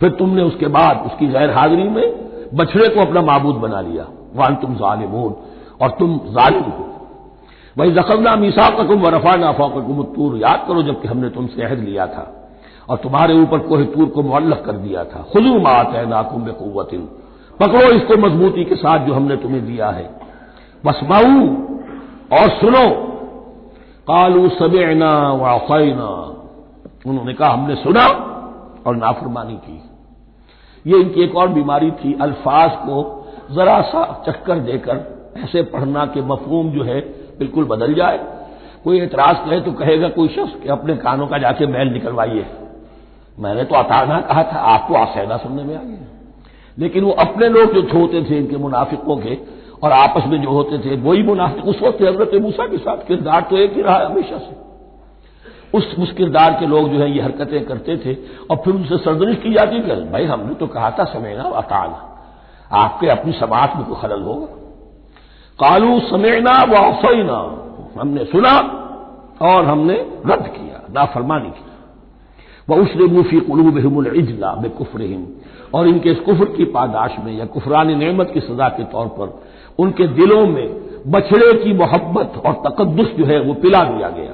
फिर 0.01 0.09
तुमने 0.09 0.43
उसके 0.43 0.67
बाद 0.69 1.03
उसकी 1.05 1.27
गैर 1.27 1.51
हाजिरी 1.51 1.87
में 1.89 2.05
बछड़े 2.53 2.87
को 2.87 3.01
अपना 3.01 3.21
मबूद 3.23 3.55
बना 3.55 3.81
लिया। 3.81 4.07
वान 4.35 4.55
तुम 4.55 4.75
जालिमून 4.75 5.35
और 5.81 5.89
तुम 5.89 6.17
जालिम 6.29 6.63
हो। 6.63 6.89
वही 7.77 7.91
जखमना 7.91 8.35
मीसा 8.35 8.67
ककुम 8.69 9.01
व 9.01 9.09
रफा 9.09 9.35
नाफा 9.35 9.67
ककुम 9.69 10.03
तूर 10.15 10.37
याद 10.37 10.65
करो 10.67 10.81
जबकि 10.83 11.07
हमने 11.07 11.29
तुमसे 11.29 11.63
अहद 11.63 11.79
लिया 11.79 12.07
था 12.07 12.25
और 12.89 12.97
तुम्हारे 12.97 13.33
ऊपर 13.33 13.59
कोह 13.59 13.83
तूर 13.85 14.05
को 14.05 14.23
मुअल्लक 14.23 14.63
कर 14.65 14.73
दिया 14.77 15.03
था। 15.03 15.21
खुलू 15.33 15.59
मात 15.59 15.95
है 15.95 16.05
नाकुम 16.09 16.43
बेकुवतिन 16.43 17.07
पकड़ो 17.59 17.89
इसको 17.91 18.17
मजबूती 18.17 18.63
के 18.63 18.75
साथ 18.75 19.05
जो 19.05 19.13
हमने 19.13 19.35
तुम्हें 19.37 19.65
दिया 19.65 19.89
है। 19.89 20.09
बसमाऊ 20.83 21.47
और 22.33 22.49
सुनो। 22.59 22.85
कालू 24.07 24.47
सबेना 24.49 25.11
वाफैना 25.33 26.09
उन्होंने 27.07 27.33
कहा, 27.33 27.49
हमने 27.49 27.75
सुना 27.75 28.07
और 28.87 28.95
नाफरमानी 28.95 29.55
की। 29.55 29.81
ये 30.85 30.99
इनकी 31.01 31.23
एक 31.23 31.35
और 31.35 31.47
बीमारी 31.47 31.91
थी, 31.91 32.13
अल्फाज 32.21 32.71
को 32.75 33.25
जरा 33.51 33.81
सा 33.81 34.23
चक्कर 34.27 34.59
देकर 34.59 35.33
ऐसे 35.37 35.61
पढ़ना 35.63 36.05
के 36.05 36.21
मफहूम 36.21 36.71
जो 36.71 36.83
है 36.83 36.99
बिल्कुल 37.39 37.65
बदल 37.65 37.93
जाए। 37.93 38.19
कोई 38.83 38.99
एतराज़ 39.01 39.37
करे 39.37 39.59
तो 39.61 39.71
कहेगा, 39.71 40.09
कोई 40.09 40.27
शख्स 40.27 40.55
कि 40.63 40.69
अपने 40.69 40.95
कानों 40.95 41.27
का 41.27 41.37
जाके 41.37 41.65
मैल 41.65 41.87
निकलवाइए। 41.87 42.45
मैंने 43.39 43.63
तो 43.63 43.75
अताना 43.75 44.19
कहा 44.21 44.43
था 44.43 44.59
आपको 44.71 44.95
आसैदा 44.95 45.37
सुनने 45.37 45.63
में 45.63 45.75
आ 45.75 45.83
गया 45.83 46.07
लेकिन 46.77 47.03
वो 47.03 47.11
अपने 47.11 47.47
लोग 47.49 47.73
जो 47.73 47.81
होते 47.99 48.23
थे, 48.23 48.37
इनके 48.37 48.57
मुनाफिकों 48.57 49.17
के, 49.17 49.37
और 49.83 49.91
आपस 49.91 50.23
में 50.27 50.41
जो 50.41 50.49
होते 50.49 50.77
थे, 50.77 50.95
वही 51.01 51.23
मुनाफिक, 51.23 51.65
उस 51.65 51.81
वक्त 51.81 52.01
हज़रत 52.01 52.31
मूसा 52.41 52.67
के 52.67 52.77
साथ 52.77 52.97
किरदार 52.97 53.41
तो 53.41 53.57
एक 53.57 53.73
ही 53.73 53.81
रहा 53.81 53.97
है 53.97 54.05
हमेशा 54.05 54.37
से। 54.37 54.72
उस 55.73 56.13
किरदार 56.17 56.53
के 56.53 56.65
लोग 56.65 56.89
जो 56.89 56.99
है 56.99 57.09
ये 57.11 57.21
हरकतें 57.21 57.63
करते 57.65 57.97
थे, 57.97 58.13
और 58.51 58.57
फिर 58.57 58.73
उनसे 58.73 58.97
सरदनिश 58.97 59.37
की 59.37 59.53
जाती 59.53 59.79
थी 59.79 60.09
भाई, 60.11 60.25
हमने 60.25 60.53
तो 60.55 60.67
कहा 60.67 60.89
था 60.91 61.03
समेना 61.03 61.43
अताना 61.43 62.09
आपके 62.77 63.07
अपनी 63.07 63.31
समाज 63.31 63.75
में 63.77 63.85
कोई 63.85 63.95
खलल 64.01 64.21
होगा? 64.21 64.45
कालू 65.59 65.99
समेना 65.99 66.63
व 66.63 66.75
हमने 67.99 68.25
सुना 68.25 68.53
और 69.41 69.65
हमने 69.65 69.93
रद्द 70.25 70.47
किया, 70.47 70.81
नाफरमानी 70.93 71.49
की। 71.49 71.65
वह 72.69 72.81
उसने 72.81 73.05
मुफी 73.05 73.39
कुलूब 73.39 73.77
इजला 74.07 74.53
बे 74.53 74.69
कुफरहिम। 74.69 75.25
और 75.73 75.87
इनके 75.87 76.09
इस 76.09 76.19
कुफर 76.19 76.45
की 76.45 76.65
पादाश 76.65 77.15
में 77.19 77.33
या 77.33 77.45
कुफरान 77.45 77.91
नेमत 77.97 78.31
की 78.33 78.39
सजा 78.39 78.69
के 78.69 78.83
तौर 78.83 79.07
पर 79.07 79.41
उनके 79.79 80.07
दिलों 80.09 80.45
में 80.47 80.67
बछड़े 81.07 81.53
की 81.63 81.73
मोहब्बत 81.73 82.41
और 82.45 82.53
तकदस 82.67 83.09
जो 83.17 83.25
है 83.25 83.39
वो 83.41 83.53
पिला 83.53 83.83
दिया 83.83 84.09
गया। 84.09 84.33